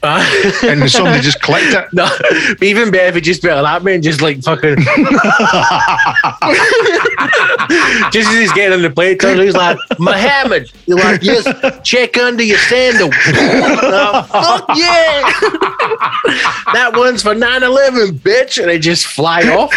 [0.64, 1.86] and somebody just clicked it.
[1.92, 2.09] no,
[2.61, 4.74] even better if it just better that man just like fucking
[8.11, 10.72] just as he's getting on the plane, turns he's like, Mohammed.
[10.86, 11.46] you're like, yes,
[11.84, 13.11] check under your sandal.
[13.14, 15.22] Oh, fuck yeah.
[16.72, 18.59] that one's for 9-11, bitch.
[18.59, 19.72] And they just fly off.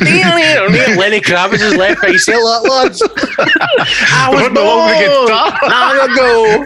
[0.00, 3.02] Lenny Kravitz is left by his lot lads.
[3.02, 6.64] I was Wonder what we get born long ago.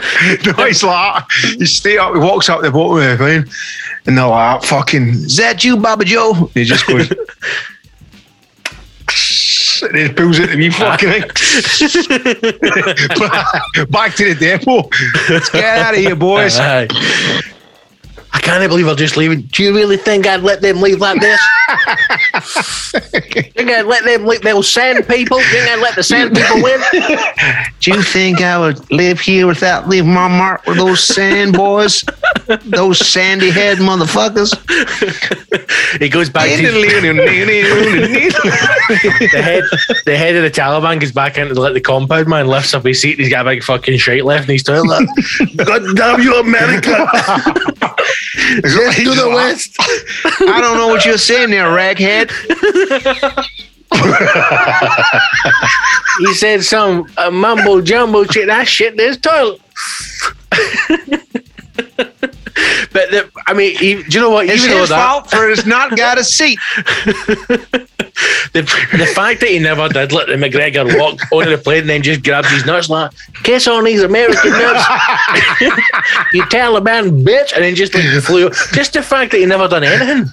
[0.46, 1.24] No, he's like,
[1.58, 3.44] he stay up, he walks up the bottom of the plane,
[4.06, 6.32] and they're like, fucking, is that you, Baba Joe?
[6.34, 7.10] And he just goes,
[9.82, 11.08] and he pulls it to me fucking.
[13.90, 14.88] Back to the depot.
[15.32, 16.58] Let's get out of here, boys.
[18.32, 18.36] Aye.
[18.36, 19.42] I can't believe I'm just leaving.
[19.42, 21.40] Do you really think I'd let them leave like this?
[22.34, 22.40] you
[23.42, 25.38] think I'd let them leave those sand people?
[25.38, 26.80] You think I'd let the sand people win?
[27.80, 32.04] Do you think I would live here without leaving my mark with those sand boys?
[32.66, 34.50] those sandy head motherfuckers?
[36.00, 36.62] He goes back to
[39.32, 39.64] the head.
[40.04, 42.28] The head of the Taliban goes back into the, like, the compound.
[42.28, 43.18] Man lifts up his seat.
[43.18, 45.06] He's got a big fucking shite left in his toilet.
[45.56, 47.06] God damn you, America.
[48.34, 49.76] To the west.
[49.78, 52.30] I don't know what you're saying there, raghead.
[56.20, 58.46] he said some uh, mumbo jumbo shit.
[58.46, 59.60] That shit in his toilet.
[62.92, 64.46] but the, I mean, he, do you know what?
[64.46, 66.58] It's Even though his that, fault for it's not got a seat.
[68.52, 68.62] the,
[68.96, 72.02] the fact that he never did let the McGregor walk onto the plane and then
[72.02, 73.10] just grabbed his nuts like,
[73.42, 74.84] kiss on these American nuts,
[76.32, 78.50] you Taliban bitch, and then just like flew.
[78.72, 80.26] Just the fact that he never done anything.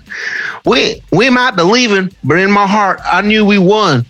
[0.66, 4.06] We we might be leaving, but in my heart, I knew we won.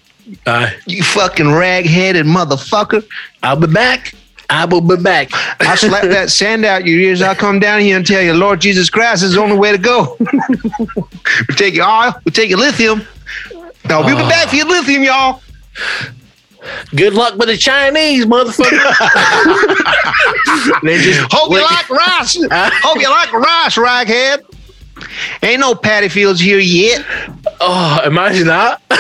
[0.46, 3.06] Uh, You fucking rag-headed motherfucker.
[3.44, 4.14] I'll be back.
[4.50, 5.30] I will be back.
[5.60, 7.22] I'll slap that sand out your ears.
[7.22, 9.78] I'll come down here and tell you, Lord Jesus Christ is the only way to
[9.78, 10.16] go.
[10.20, 13.02] we take your oil, we take your lithium.
[13.90, 14.30] No, we'll be uh.
[14.30, 15.42] back for your lithium, y'all.
[16.96, 18.72] Good luck with the Chinese, motherfucker.
[20.84, 22.38] they just Hope you like rice.
[22.52, 24.44] Hope you like rice, raghead.
[25.44, 27.06] Ain't no paddy fields here yet.
[27.62, 28.82] Oh, imagine that.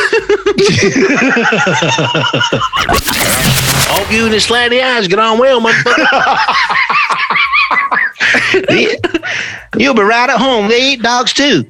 [3.89, 5.97] Hope you and the slanty eyes get on well, motherfucker.
[9.77, 10.67] You'll be right at home.
[10.67, 11.65] They eat dogs too.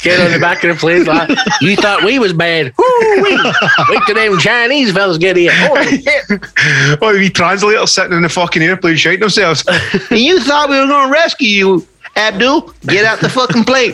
[0.00, 1.28] Get on the back of the plane like,
[1.60, 2.72] you thought we was bad.
[2.76, 3.52] Woo-wee.
[3.88, 5.52] Wait till them Chinese fellas get here.
[5.54, 9.64] Oh, Oh, we translators sitting in the fucking airplane shouting themselves.
[10.10, 11.86] and you thought we were going to rescue you,
[12.16, 12.72] Abdul?
[12.86, 13.92] Get out the fucking plane.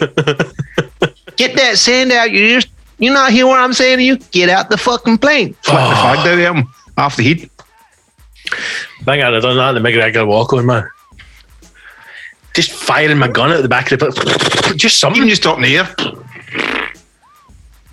[1.36, 2.66] Get that sand out your ears.
[2.98, 4.18] You not hear what I'm saying to you?
[4.30, 5.56] Get out the fucking plane.
[5.62, 6.00] Slap the oh.
[6.02, 7.50] flag down at him off the heat.
[9.04, 10.88] Think I'd have done that to make it walk on, man.
[12.60, 14.76] Just firing my gun at the back of the plane.
[14.76, 15.16] Just something.
[15.22, 15.88] Even just up in the air.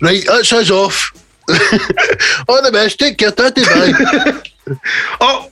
[0.00, 1.10] Right, that's us off.
[2.48, 2.98] All the best.
[2.98, 3.30] Take care.
[3.30, 4.42] Tatty bye.
[5.20, 5.50] Oh,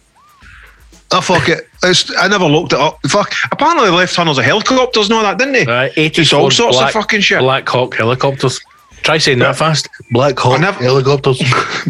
[1.13, 1.67] oh fuck it.
[1.83, 2.99] It's, I never looked it up.
[3.09, 3.33] Fuck.
[3.51, 5.65] Apparently, the left tunnels of helicopters and all that, didn't they?
[5.65, 7.41] Right, Just all sorts of fucking shit.
[7.41, 8.61] Black Hawk helicopters.
[9.03, 9.89] Try saying that fast.
[10.11, 11.39] Black Hawk I never- helicopters.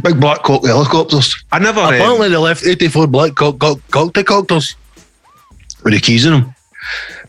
[0.02, 1.44] Big black cock helicopters.
[1.50, 1.80] I never.
[1.80, 4.76] Um, Apparently, they left 84 Black Hawk cock- cocktail cocktails.
[5.82, 6.54] with the keys in them.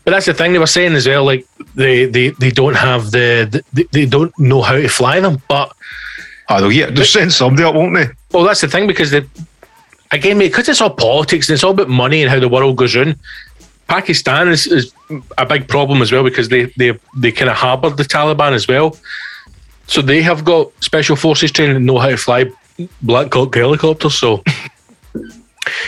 [0.08, 1.22] But that's the thing they were saying as well.
[1.22, 5.42] Like they they, they don't have the they, they don't know how to fly them.
[5.50, 5.76] But
[6.48, 8.06] oh, they'll, yeah, they'll send somebody up, won't they?
[8.32, 9.26] Well, that's the thing because they
[10.10, 12.76] again, mate, because it's all politics and it's all about money and how the world
[12.76, 13.16] goes round.
[13.86, 14.94] Pakistan is, is
[15.36, 18.66] a big problem as well because they they they kind of harboured the Taliban as
[18.66, 18.96] well.
[19.88, 22.50] So they have got special forces training and know how to fly
[23.02, 24.14] Black Hawk helicopters.
[24.14, 24.42] So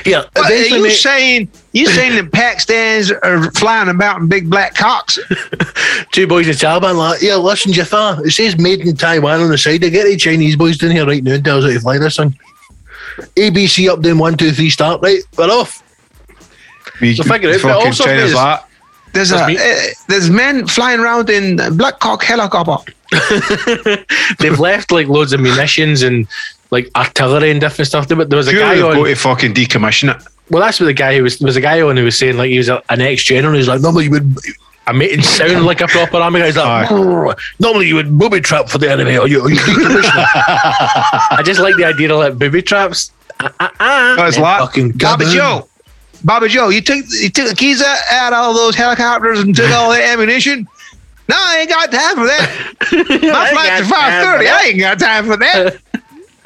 [0.05, 4.75] yeah, are you mate, saying you saying that Pakistanis are flying about in big black
[4.75, 5.19] cocks?
[6.13, 9.59] Two boys in Taliban like, yeah, listen, Jafar, it says made in Taiwan on the
[9.59, 9.81] side.
[9.81, 11.99] They get the Chinese boys down here right now and tell us how to fly
[11.99, 12.39] this thing.
[13.37, 15.03] ABC up doing one, two, three, start.
[15.03, 15.83] Right, we're off.
[17.01, 17.87] We, so figure it out.
[17.87, 18.61] Also, China's like,
[19.13, 22.93] there's a, uh, there's men flying around in Black Hawk helicopter.
[24.39, 26.29] They've left like loads of munitions and
[26.71, 28.09] like artillery and different stuff.
[28.09, 28.95] But there was a Pure guy on.
[28.95, 30.27] Go to fucking decommission it.
[30.51, 31.39] Well, that's what the guy who was.
[31.39, 33.55] There was a guy on who was saying like he was a, an ex general.
[33.55, 34.37] He's like, normally you would.
[34.87, 36.47] I made it sound like a proper army guy.
[36.47, 41.43] He's like, normally you would booby trap for the enemy, or you, or you I
[41.45, 43.13] just like the idea of like booby traps.
[43.39, 44.17] Ah, ah, ah.
[44.19, 45.69] Oh, it's like Baba Joe.
[46.25, 49.71] Baba Joe, you took you took the keys out, out all those helicopters and took
[49.71, 50.67] all the ammunition.
[51.29, 52.75] No, I ain't got time for that.
[53.23, 54.49] My flight's at five thirty.
[54.49, 55.77] I ain't got time for that.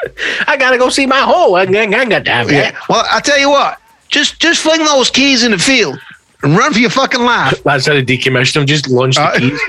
[0.46, 1.56] I gotta go see my hole.
[1.56, 2.78] I ain't got time for yeah.
[2.88, 5.98] Well, I tell you what, just just fling those keys in the field
[6.42, 7.62] and run for your fucking life.
[7.64, 8.66] That's how they decommissioned them.
[8.66, 9.60] Just launch the uh, keys.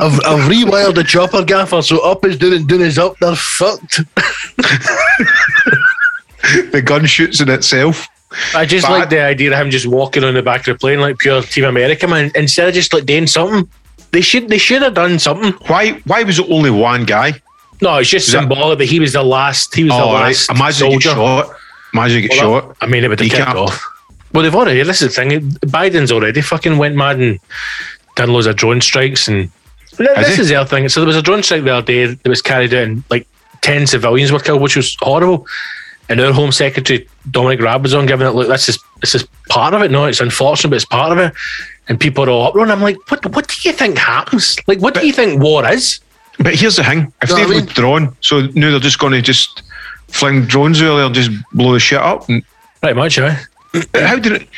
[0.00, 3.18] I've, I've rewired the chopper gaffer, so up is doing and down is up.
[3.18, 4.00] They're fucked.
[6.70, 8.06] the gun shoots in itself.
[8.54, 10.78] I just but like the idea of him just walking on the back of the
[10.78, 12.30] plane like pure Team America man.
[12.34, 13.68] Instead of just like doing something,
[14.12, 15.52] they should they should have done something.
[15.66, 17.40] Why why was it only one guy?
[17.82, 19.74] No, it's just is symbolic that, that, he was the last.
[19.74, 20.48] He was oh, the last.
[20.48, 20.56] Right.
[20.56, 21.08] Imagine soldier.
[21.08, 21.56] get shot.
[21.92, 22.76] Imagine get well, shot.
[22.80, 23.84] I mean, it would have kicked off.
[24.32, 24.82] Well, they've already.
[24.82, 25.50] This is the thing.
[25.50, 27.38] Biden's already fucking went mad and
[28.16, 29.50] done loads of drone strikes and.
[29.98, 30.88] this is the other thing.
[30.88, 33.26] So there was a drone strike the other day that was carried out and like
[33.62, 35.46] ten civilians were killed, which was horrible.
[36.08, 39.26] And our Home Secretary Dominic Raab was on giving it, look, this is this is
[39.48, 39.90] part of it.
[39.90, 41.32] No, it's unfortunate, but it's part of it.
[41.88, 42.68] And people are all uproar.
[42.68, 44.56] I'm like, what what do you think happens?
[44.68, 46.00] Like, what but, do you think war is?
[46.38, 47.64] But here's the thing: if they've I mean?
[47.64, 49.62] withdrawn, so now they're just going to just
[50.08, 52.28] fling drones earlier and just blow the shit up.
[52.28, 52.42] And,
[52.80, 53.38] Pretty much, yeah.
[53.94, 54.48] How did it?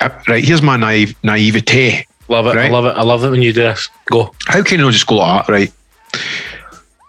[0.00, 2.06] Uh, right, here's my naive naivete.
[2.28, 2.56] Love it.
[2.56, 2.66] Right?
[2.66, 2.96] I love it.
[2.96, 3.88] I love it when you do this.
[4.06, 4.34] Go.
[4.46, 5.72] How can you just go like that, right?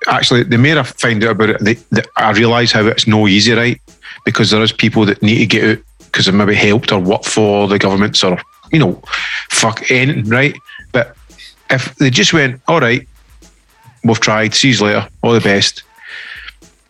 [0.07, 3.27] Actually, the more I find out about it, they, they, I realise how it's no
[3.27, 3.81] easy, right?
[4.25, 7.27] Because there is people that need to get out because they maybe helped or worked
[7.27, 8.39] for the governments or
[8.71, 9.01] you know,
[9.49, 10.55] fuck anything, right?
[10.91, 11.15] But
[11.69, 13.07] if they just went, all right,
[14.03, 15.83] we've tried, see you later, all the best,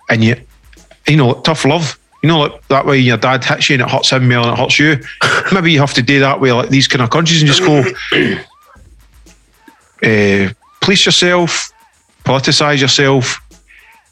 [0.10, 0.36] and you,
[1.08, 2.00] you know, tough love.
[2.24, 4.54] You know, like that way your dad hits you and it hurts him more than
[4.54, 4.98] it hurts you.
[5.54, 7.84] Maybe you have to do that way, like these kind of countries, and just go,
[10.04, 11.72] uh, police yourself,
[12.24, 13.38] politicize yourself,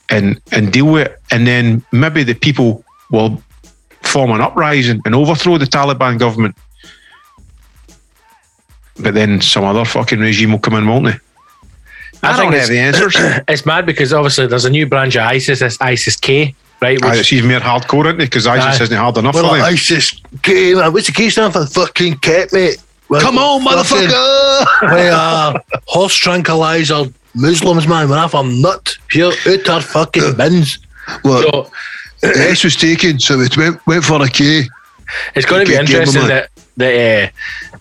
[0.10, 1.22] and and deal with it.
[1.32, 3.42] And then maybe the people will
[4.04, 6.56] form an uprising and overthrow the Taliban government
[8.98, 11.20] but then some other fucking regime will come in, won't they?
[12.26, 13.16] I, I don't have the answers.
[13.48, 17.04] It's mad because obviously there's a new branch of ISIS, it's ISIS K, right?
[17.04, 18.26] Which, it's even more hardcore, isn't it?
[18.26, 19.66] Because ISIS uh, isn't hard enough well, for them.
[19.66, 20.94] ISIS K, man.
[20.94, 21.66] What's the K stand for?
[21.66, 22.78] Fucking cat, mate.
[23.10, 24.66] Well, Come on, motherfucker!
[24.96, 27.06] we are horse tranquilizer
[27.36, 28.10] Muslims, man.
[28.10, 28.98] We're off a nut.
[29.08, 30.80] Pure out our fucking bins.
[31.24, 31.72] Look, so,
[32.22, 34.64] the S was taken, so it went, went for a K.
[35.36, 37.30] It's going to be interesting that that uh,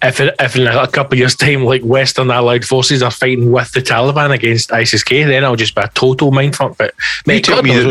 [0.04, 3.72] if if in a couple of years' time, like Western Allied forces are fighting with
[3.72, 6.76] the Taliban against ISIS K, then I'll just be a total mindfuck.
[6.76, 6.94] But
[7.26, 7.88] mate, you tell me that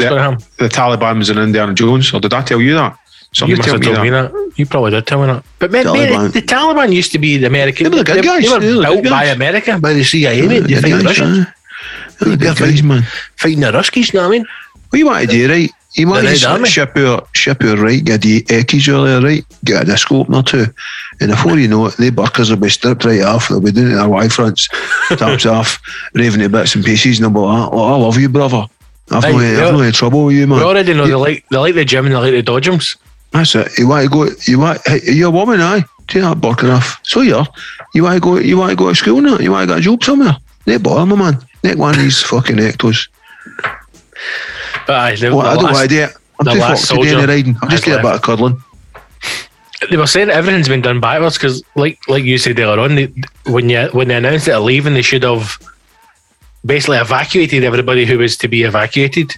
[0.57, 2.97] the, the Taliban was in Indiana Jones, or did I tell you that?
[3.34, 4.03] Somebody you tell me, that.
[4.03, 4.53] me that.
[4.57, 5.43] You probably did tell me that.
[5.57, 7.86] But man, man, the Taliban used to be the American.
[7.86, 8.43] They were the good guys.
[8.43, 10.47] They were they built by America, by the CIA.
[10.47, 10.59] Mate.
[10.61, 11.47] They fight the Russians.
[12.20, 13.03] They're the guys, man.
[13.38, 14.47] Fighting the Ruskies, you know what I mean?
[14.89, 15.72] What you want to do, right?
[15.95, 19.45] You want to ship your ship your right, get the Eckies earlier, right?
[19.63, 20.65] Get a disco opener too.
[21.19, 23.49] And before you know it, the buckers will be stripped right off.
[23.49, 24.67] They'll be doing it their Y fronts,
[25.09, 25.79] tops off,
[26.15, 27.77] raving to bits and pieces and about that.
[27.77, 28.65] Oh, I love you, brother.
[29.11, 30.59] I've, no, I've no any trouble with you, man.
[30.59, 32.97] We already know they like they like the gym and they like the dodgems.
[33.31, 33.77] That's it.
[33.77, 34.29] You want to go?
[34.45, 34.81] You want?
[34.87, 35.83] Hey, you're a woman, aye?
[36.07, 36.99] Do you that buck off?
[37.03, 37.45] So you're.
[37.93, 38.37] You want to go?
[38.37, 39.37] You want to go to school now?
[39.37, 40.37] You want to get a job somewhere?
[40.65, 41.45] They bother my man.
[41.63, 43.07] Neck one of these fucking ectos.
[44.88, 46.17] But aye, well, I don't do it.
[46.39, 47.55] I'm too fucked to do any riding.
[47.61, 48.61] I'm just doing a bit of cuddling.
[49.89, 53.13] They were saying everything's been done backwards because, like, like you said earlier on, they,
[53.45, 55.57] when you when they announced that they're leaving, they should have
[56.65, 59.36] basically evacuated everybody who was to be evacuated,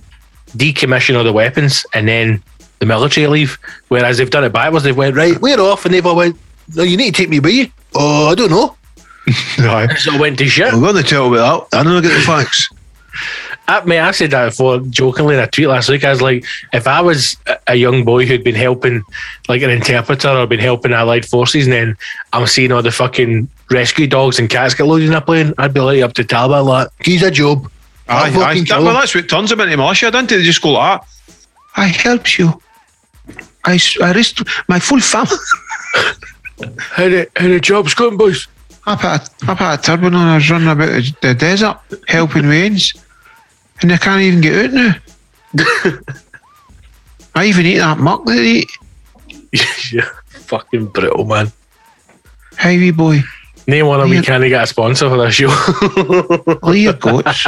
[0.51, 2.43] decommission all the weapons, and then
[2.79, 3.57] the military leave.
[3.87, 4.83] Whereas they've done it backwards.
[4.83, 6.37] They've went right, we're off, and they've all went,
[6.75, 7.67] no, you need to take me with you.
[7.95, 8.75] Oh, I don't know.
[9.59, 9.95] Aye.
[9.95, 10.73] So I went to shit.
[10.73, 11.79] We're going to tell about that.
[11.79, 12.69] I don't know get the facts.
[13.67, 16.03] I mean, I said that before jokingly in a tweet last week.
[16.03, 19.03] I was like, if I was a- a young boy who'd been helping,
[19.49, 21.97] like an interpreter or been helping Allied forces, and then
[22.31, 25.73] I'm seeing all the fucking rescue dogs and cats get loaded in a plane, I'd
[25.73, 27.69] be like up to Taliban, like, He's a job.
[28.07, 28.29] Aye, I'll aye.
[28.45, 28.99] fucking That, kill well, him.
[28.99, 30.37] that's what turns them into militia, don't they?
[30.37, 31.07] They just go like that.
[31.75, 32.61] I help you.
[33.65, 35.37] I, I risked my full family.
[36.79, 38.47] how the, how the job's going, boys?
[38.85, 39.05] I put,
[39.47, 40.27] a, I put a turban on.
[40.27, 42.95] I was running about the, the desert helping Waynes.
[43.81, 44.95] And I can't even get out now.
[47.35, 48.71] I even eat that muck that they eat.
[49.93, 51.51] yeah, fucking brutal, man.
[52.57, 53.19] Hey, wee boy.
[53.67, 55.47] Name one of we can't get a sponsor for this show.
[56.63, 57.45] Leave your goats.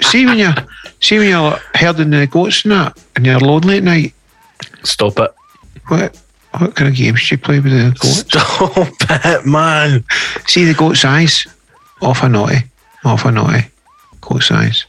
[0.00, 0.54] See when you're
[1.00, 4.14] see when you're herding the goats and that, and you're lonely at night.
[4.84, 5.34] Stop it.
[5.88, 6.16] What
[6.58, 8.20] what kind of games do you play with the goats?
[8.20, 10.04] Stop it, man.
[10.46, 11.46] See the goat's eyes.
[12.00, 12.62] Off a naughty.
[13.04, 13.66] Off a naughty.
[14.22, 14.86] Goat's eyes.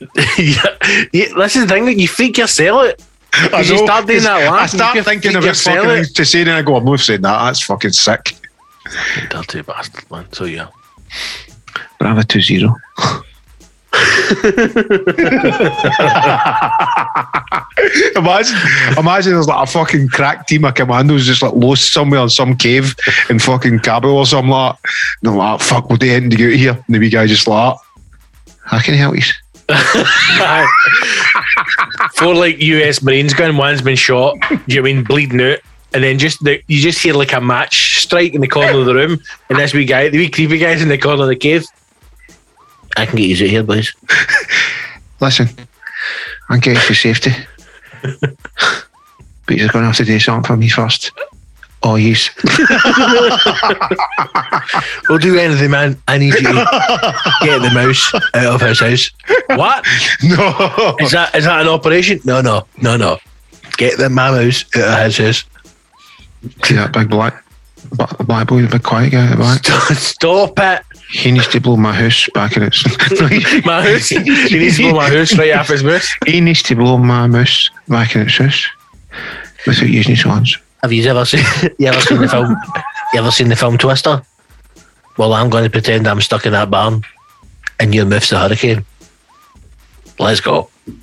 [0.38, 1.86] yeah, that's the thing.
[1.86, 3.02] That you freak yourself out.
[3.52, 6.06] I you know, start doing that laugh, I you start thinking freak about fucking out.
[6.06, 7.44] to say it and I go, I'm not saying that.
[7.44, 8.36] That's fucking sick.
[9.28, 10.32] Dirty bastard, man.
[10.32, 10.68] So yeah.
[11.98, 12.74] Bravo 2 0.
[18.16, 18.56] imagine,
[18.98, 22.56] imagine there's like a fucking crack team of commandos just like lost somewhere in some
[22.56, 22.94] cave
[23.30, 24.74] in fucking Kabul or something like.
[24.74, 26.82] And they're like, ah, fuck, we'll do anything to get here.
[26.86, 27.78] And the wee guy just like, ah,
[28.72, 29.22] I can help you.
[32.14, 34.36] Four like US Marines going, one's been shot,
[34.66, 35.58] you mean bleeding out,
[35.92, 38.86] and then just the, you just hear like a match strike in the corner of
[38.86, 41.36] the room, and this wee guy, the wee creepy guy's in the corner of the
[41.36, 41.64] cave.
[42.96, 43.92] I can get you out here, boys.
[45.20, 45.48] Listen,
[46.48, 47.32] I'm getting for safety.
[48.02, 51.10] but you're going to have to do something for me first.
[51.82, 52.30] Oh, yes.
[55.08, 56.00] We'll do anything, man.
[56.08, 59.10] I need you to get the mouse out of his house.
[59.56, 59.84] What
[60.22, 60.96] no.
[60.98, 61.34] is that?
[61.34, 62.20] Is that an operation?
[62.24, 63.18] No, no, no, no.
[63.76, 65.44] Get the my mouse out of his house.
[66.64, 67.44] See that big black,
[67.92, 69.64] black black boy, the big quiet guy at the back?
[69.96, 72.84] Stop it, He needs to blow my house back in its.
[73.64, 74.08] my house.
[74.08, 76.08] He needs to blow my house right off his moose.
[76.26, 78.66] he needs to blow my mouse back in its house
[79.66, 80.58] without using his hands.
[80.82, 81.44] Have you ever seen?
[81.78, 82.56] You ever seen the film?
[83.12, 84.22] You ever seen the film Twister?
[85.18, 87.02] Well, I'm going to pretend I'm stuck in that barn,
[87.80, 88.84] and your move's the hurricane.
[90.18, 90.70] Let's go.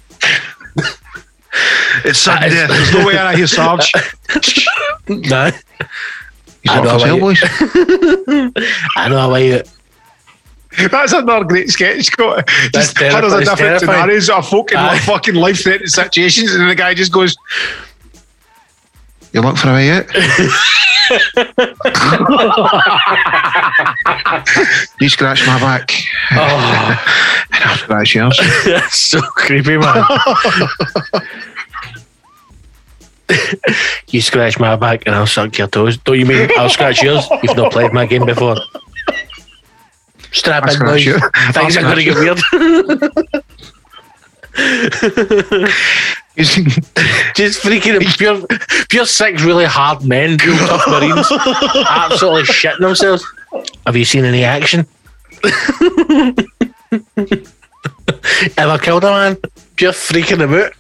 [2.06, 2.70] It's sudden death.
[2.70, 3.92] There's no way I hear Sarge.
[5.08, 5.52] No,
[6.64, 7.40] He's I know hell, boys.
[7.44, 9.62] I know how you.
[10.90, 12.48] That's another great sketch, Scott.
[12.74, 13.44] That's Just hundreds of terrifying.
[13.44, 13.80] different terrifying.
[13.80, 17.36] scenarios of folk in like fucking life threatening situations, and the guy just goes,
[19.34, 20.06] You look for a way out?
[25.02, 25.92] you scratch my back,
[26.32, 26.36] Oh,
[27.52, 28.40] and I'll scratch yours.
[28.66, 30.04] that's so creepy, man.
[34.10, 35.98] you scratch my back and I'll suck your toes.
[35.98, 37.26] Don't you mean I'll scratch yours?
[37.42, 38.58] You've not played my game before.
[40.32, 41.06] Strap I'll in, boys.
[41.54, 42.40] Things are going to get weird.
[46.36, 48.42] Just freaking pure,
[48.90, 51.32] pure six really hard men, real tough Marines,
[51.90, 53.24] absolutely shitting themselves.
[53.86, 54.88] Have you seen any action?
[58.58, 59.38] Ever killed a man?
[59.76, 60.72] Pure freaking about.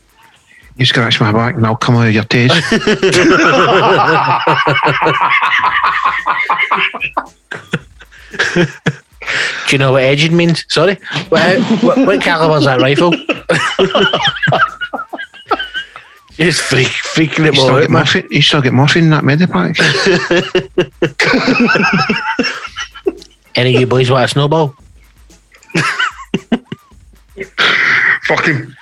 [0.78, 2.56] You scratch my back, and I'll come out of your taste.
[9.68, 10.66] Do you know what edging means?
[10.68, 10.98] Sorry,
[11.30, 13.14] what, what, what caliber is that rifle?
[16.38, 18.00] Just freak, freaking it You all still out, get man.
[18.02, 18.28] morphine.
[18.32, 19.78] You still get morphine in that medipack.
[23.56, 24.76] Any of you boys want a snowball?
[28.24, 28.74] fucking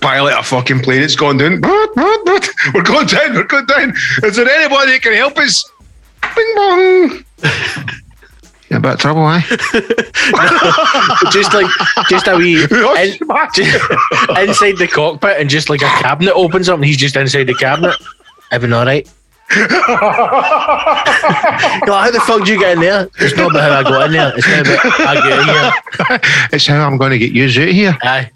[0.00, 1.02] pilot a fucking plane.
[1.02, 1.60] It's gone down.
[1.60, 2.48] What, what, what?
[2.74, 3.34] We're going down.
[3.34, 3.92] We're going down.
[4.22, 5.70] Is there anybody that can help us?
[6.34, 7.24] Bing bong.
[8.72, 9.42] You're a bit of trouble, eh?
[11.30, 11.70] Just like,
[12.08, 12.62] just a wee.
[12.64, 13.18] In-
[13.54, 13.90] just
[14.38, 17.54] inside the cockpit and just like a cabinet opens up and he's just inside the
[17.54, 17.94] cabinet.
[18.50, 19.06] Everything all right?
[19.54, 19.68] Like,
[21.86, 23.10] how the fuck do you get in there?
[23.18, 24.32] It's not about how I got in there.
[24.38, 25.48] It's not about I get in
[26.08, 26.20] here.
[26.52, 27.98] It's how I'm going to get you out here.
[28.02, 28.30] Aye.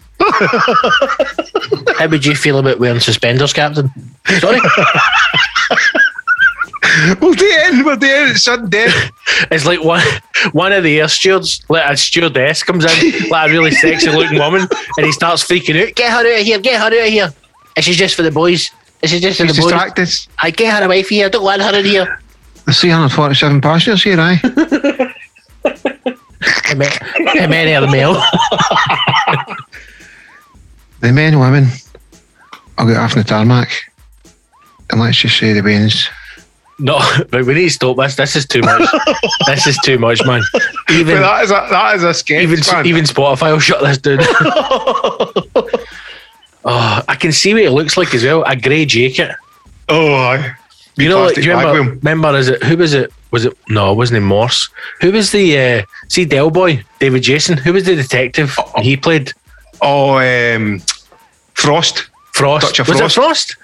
[1.97, 3.89] how would you feel about wearing suspenders, Captain?
[4.37, 4.59] Sorry.
[7.21, 7.85] We'll do it.
[7.85, 8.31] We'll do it.
[8.31, 9.11] It's sudden death.
[9.51, 10.01] It's like one
[10.53, 14.39] one of the air stewards, like a stewardess comes in, like a really sexy looking
[14.39, 14.61] woman,
[14.97, 15.93] and he starts freaking out.
[15.95, 17.31] Get her out of here, get her out of here.
[17.75, 18.71] And she's just for the boys.
[19.03, 19.69] Is she just in She's the boat?
[19.69, 20.09] distracted.
[20.41, 21.27] I get her away from here.
[21.27, 22.19] I don't want her in here.
[22.65, 24.41] There's 347 passengers here, aye.
[26.41, 26.85] How ma-
[27.35, 28.13] how many are the male?
[31.01, 31.67] the men, women,
[32.77, 33.69] I'll get off on the tarmac.
[34.89, 36.09] And let's just say the Baines.
[36.79, 36.99] No,
[37.29, 38.15] but we need to stop this.
[38.15, 38.87] This is too much.
[39.47, 40.41] this is too much, man.
[40.91, 42.43] Even But that is a that is a sketch.
[42.43, 42.85] even man.
[42.85, 44.17] even Spotify will shut this down.
[46.65, 48.43] oh, I can see what it looks like as well.
[48.43, 49.35] A grey jacket.
[49.89, 50.55] oh, aye.
[50.97, 51.95] You know, like, do you remember?
[51.97, 52.35] Remember?
[52.35, 53.11] Is it who was it?
[53.29, 53.91] Was it no?
[53.91, 54.69] It wasn't it Morse?
[55.01, 56.83] Who was the uh, see Del Boy?
[56.99, 57.57] David Jason.
[57.57, 59.31] Who was the detective he played?
[59.81, 60.81] Oh, um,
[61.53, 62.09] Frost.
[62.33, 62.67] Frost.
[62.67, 63.57] Touch of was it Frost?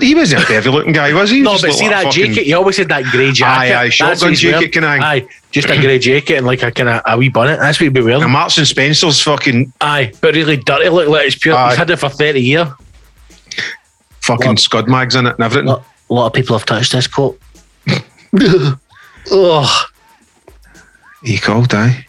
[0.00, 1.40] He wasn't a devil looking guy, was he?
[1.42, 2.44] No, but see that fucking- jacket.
[2.46, 3.72] He always had that grey jacket.
[3.74, 4.98] Aye, aye, shotgun jacket, can I?
[4.98, 7.58] Aye, just a grey jacket and like a kind of a wee bonnet.
[7.58, 8.22] That's what he'd be wearing.
[8.22, 10.88] And Marks and Spencer's fucking Aye, but really dirty.
[10.90, 11.56] Look like it's pure.
[11.56, 11.70] Aye.
[11.70, 12.68] He's had it for thirty years.
[14.20, 14.58] fucking What?
[14.60, 15.68] scud mags in it and everything.
[15.68, 17.40] A lot of people have touched this coat.
[19.32, 19.86] oh,
[21.24, 22.06] He called, aye.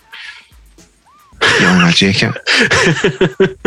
[1.60, 2.36] You on a jacket.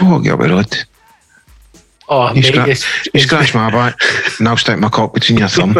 [0.00, 0.84] oh, get up the road.
[2.10, 3.98] Oh, You, mate, scra- it's, you it's, scratch my back,
[4.38, 5.72] and I'll stick my cock between your thumb.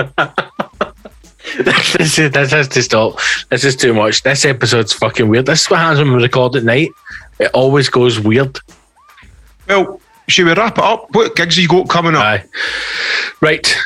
[1.58, 3.18] this, is, this has to stop.
[3.50, 4.22] This is too much.
[4.22, 5.46] This episode's fucking weird.
[5.46, 6.90] This is what happens when we record at night.
[7.38, 8.58] It always goes weird.
[9.68, 11.14] Well, should we wrap it up?
[11.14, 12.22] What gigs have you got coming up?
[12.22, 12.44] Aye.
[13.40, 13.76] Right.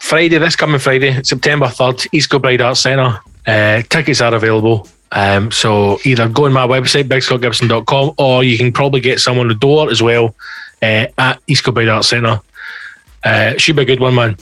[0.00, 3.20] Friday, this coming Friday, September 3rd, East Kilbride Arts Centre.
[3.46, 4.88] Uh, tickets are available.
[5.12, 9.54] Um, so either go on my website, bigscottgibson.com, or you can probably get someone the
[9.54, 10.34] door as well
[10.84, 12.40] uh, at East Kilbride Arts Centre.
[13.22, 14.36] Uh, should be a good one, man.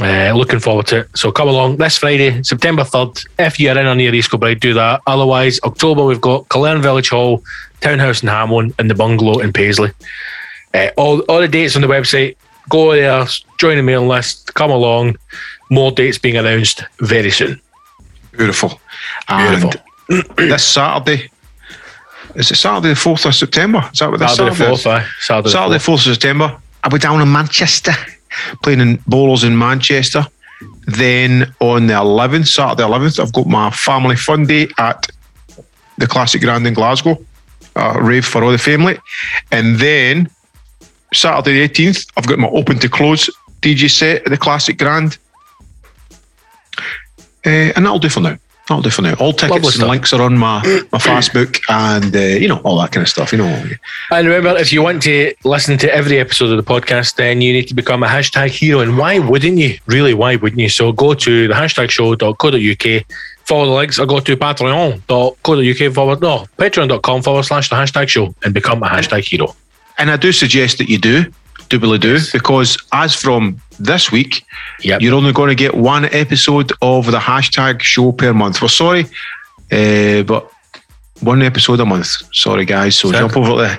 [0.00, 1.08] Uh, looking forward to it.
[1.14, 3.26] So come along this Friday, September 3rd.
[3.38, 5.02] If you're in or near East Kilbride, do that.
[5.06, 7.42] Otherwise, October, we've got Killearn Village Hall,
[7.80, 9.92] Townhouse in Hamilton, and the Bungalow in Paisley.
[10.72, 12.36] Uh, all, all the dates on the website.
[12.70, 13.26] Go there,
[13.58, 15.16] join the mailing list, come along.
[15.70, 17.60] More dates being announced very soon.
[18.32, 18.80] Beautiful.
[19.28, 19.72] Beautiful.
[20.08, 21.30] And this Saturday,
[22.36, 23.88] is it Saturday the 4th of September?
[23.92, 25.06] Is that what this Saturday Saturday, the 4th, aye.
[25.20, 25.94] Saturday, Saturday the 4th.
[25.94, 26.60] 4th of September.
[26.82, 27.92] I'll be down in Manchester,
[28.62, 30.26] playing in Bowlers in Manchester.
[30.86, 35.08] Then on the 11th, Saturday 11th, I've got my family fun day at
[35.98, 37.22] the Classic Grand in Glasgow,
[37.76, 38.98] uh, rave for all the family.
[39.50, 40.28] And then
[41.12, 43.30] Saturday the 18th, I've got my open to close
[43.60, 45.18] DJ set at the Classic Grand.
[47.46, 48.38] Uh, and that'll do for now.
[48.68, 49.14] That'll do for now.
[49.14, 50.62] All tickets and links are on my,
[50.92, 53.30] my Facebook and, uh, you know, all that kind of stuff.
[53.30, 53.64] You know,
[54.10, 57.52] And remember, if you want to listen to every episode of the podcast, then you
[57.52, 58.80] need to become a hashtag hero.
[58.80, 59.78] And why wouldn't you?
[59.86, 60.70] Really, why wouldn't you?
[60.70, 63.04] So go to the hashtag show.co.uk,
[63.44, 68.34] follow the links, or go to patreon.co.uk forward, no, patreon.com forward slash the hashtag show
[68.44, 69.54] and become a hashtag hero.
[69.98, 71.30] And I do suggest that you do,
[71.68, 74.44] doubly do, because as from this week,
[74.80, 75.00] Yep.
[75.02, 78.60] you're only going to get one episode of the hashtag show per month.
[78.62, 79.06] We're sorry,
[79.72, 80.50] uh, but
[81.20, 82.08] one episode a month.
[82.34, 82.96] Sorry, guys.
[82.96, 83.78] So jump over the,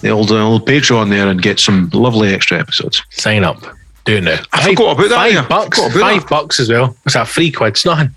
[0.00, 3.02] the old, old Patreon there and get some lovely extra episodes.
[3.10, 3.60] Sign up.
[4.04, 4.38] Do it now.
[4.52, 5.48] I forgot about that, Five yeah.
[5.48, 5.78] Bucks.
[5.78, 6.26] Five that.
[6.30, 6.96] bucks as well.
[7.04, 7.70] It's a free quid.
[7.74, 8.14] It's nothing.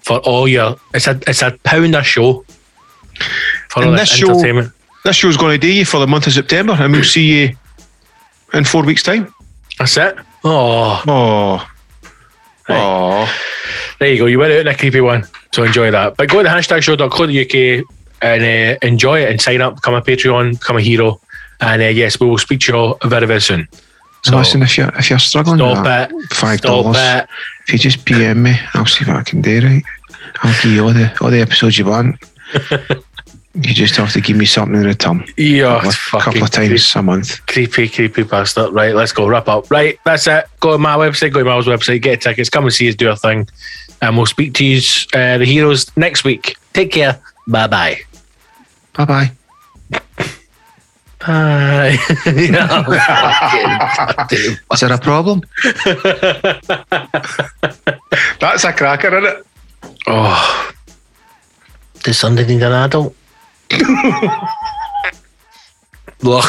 [0.00, 2.44] For all your, it's a it's a pound a show.
[3.68, 4.72] For And all this show- entertainment.
[5.04, 7.56] This show's going to do you for the month of September, and we'll see you
[8.52, 9.32] in four weeks' time.
[9.80, 10.16] That's it.
[10.44, 11.66] Oh, Oh,
[12.68, 13.36] oh.
[13.98, 14.26] there you go.
[14.26, 15.24] You went out in a creepy one.
[15.52, 16.16] So enjoy that.
[16.16, 17.86] But go to hashtag show.co.uk
[18.22, 21.20] and uh, enjoy it and sign up, become a Patreon, become a hero.
[21.60, 23.66] And uh, yes, we will speak to you all very, very soon.
[24.22, 26.32] So listen, if you're if you're struggling with Stop that, it.
[26.34, 26.94] five dollars.
[27.66, 29.60] If you just PM me, I'll see what I can do.
[29.66, 29.82] Right,
[30.42, 32.16] I'll give you all the all the episodes you want.
[33.54, 35.24] you just have to give me something in return.
[35.36, 37.44] Yeah, a couple, couple of times a month.
[37.46, 38.72] creepy, creepy bastard.
[38.72, 39.26] Right, let's go.
[39.26, 39.68] Wrap up.
[39.70, 40.44] Right, that's it.
[40.60, 43.10] Go to my website, go to Miles' website, get tickets, come and see us do
[43.10, 43.48] our thing.
[44.02, 44.80] And we'll speak to you,
[45.14, 46.56] uh, the heroes, next week.
[46.74, 47.20] Take care.
[47.48, 48.00] Bye bye.
[48.94, 49.32] Bye bye.
[51.18, 51.98] Bye.
[52.24, 53.78] Yeah, fucking
[54.16, 54.58] goddamn.
[54.72, 55.42] Is there a problem?
[58.40, 59.46] That's a cracker, isn't it?
[60.06, 60.72] oh.
[62.02, 63.14] Does somebody need an adult?
[66.22, 66.44] Look.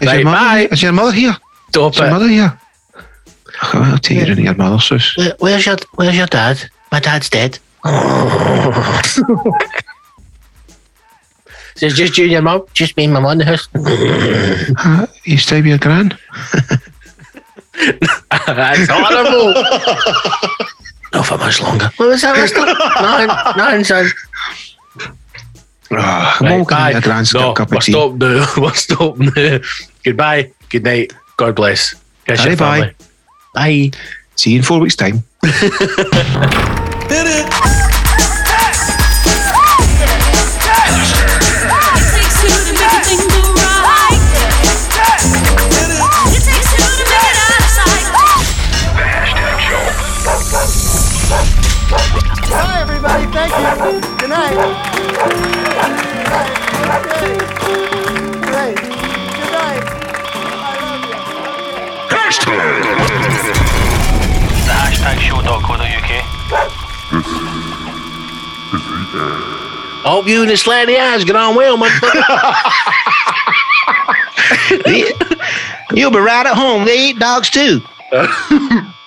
[0.00, 0.68] Is, Right, your mother, bye.
[0.70, 1.36] is your mother here?
[1.70, 2.58] Stop Is your mother here?
[3.62, 5.16] I'll take you into your mother's house.
[5.16, 6.68] Where- Where's your Where's your dad?
[6.90, 7.58] My dad's dead.
[11.74, 12.64] So it's just you and your mum?
[12.74, 13.66] Just me and my mum in the house?
[13.74, 16.10] Uh, you stay with your gran?
[18.46, 19.54] That's horrible.
[21.14, 21.90] Not for much longer.
[21.96, 22.60] What was that, mister?
[22.60, 24.06] Nine, nine, son.
[25.94, 27.92] Ah, I'm Right, all going to your gran's No, cup we're of tea.
[27.92, 28.46] stop now.
[28.56, 29.58] We're stop now.
[30.04, 30.50] Goodbye.
[30.70, 31.12] Good night.
[31.36, 31.94] God bless.
[32.26, 32.94] Kiss Bye your bye.
[33.54, 33.90] Bye.
[34.36, 35.22] See you in four weeks' time.
[65.42, 66.22] hashtag show.co.uk.
[70.04, 72.22] Hope you and the slanty eyes get on well, motherfucker.
[75.96, 76.84] You'll be right at home.
[76.84, 77.82] They eat dogs too.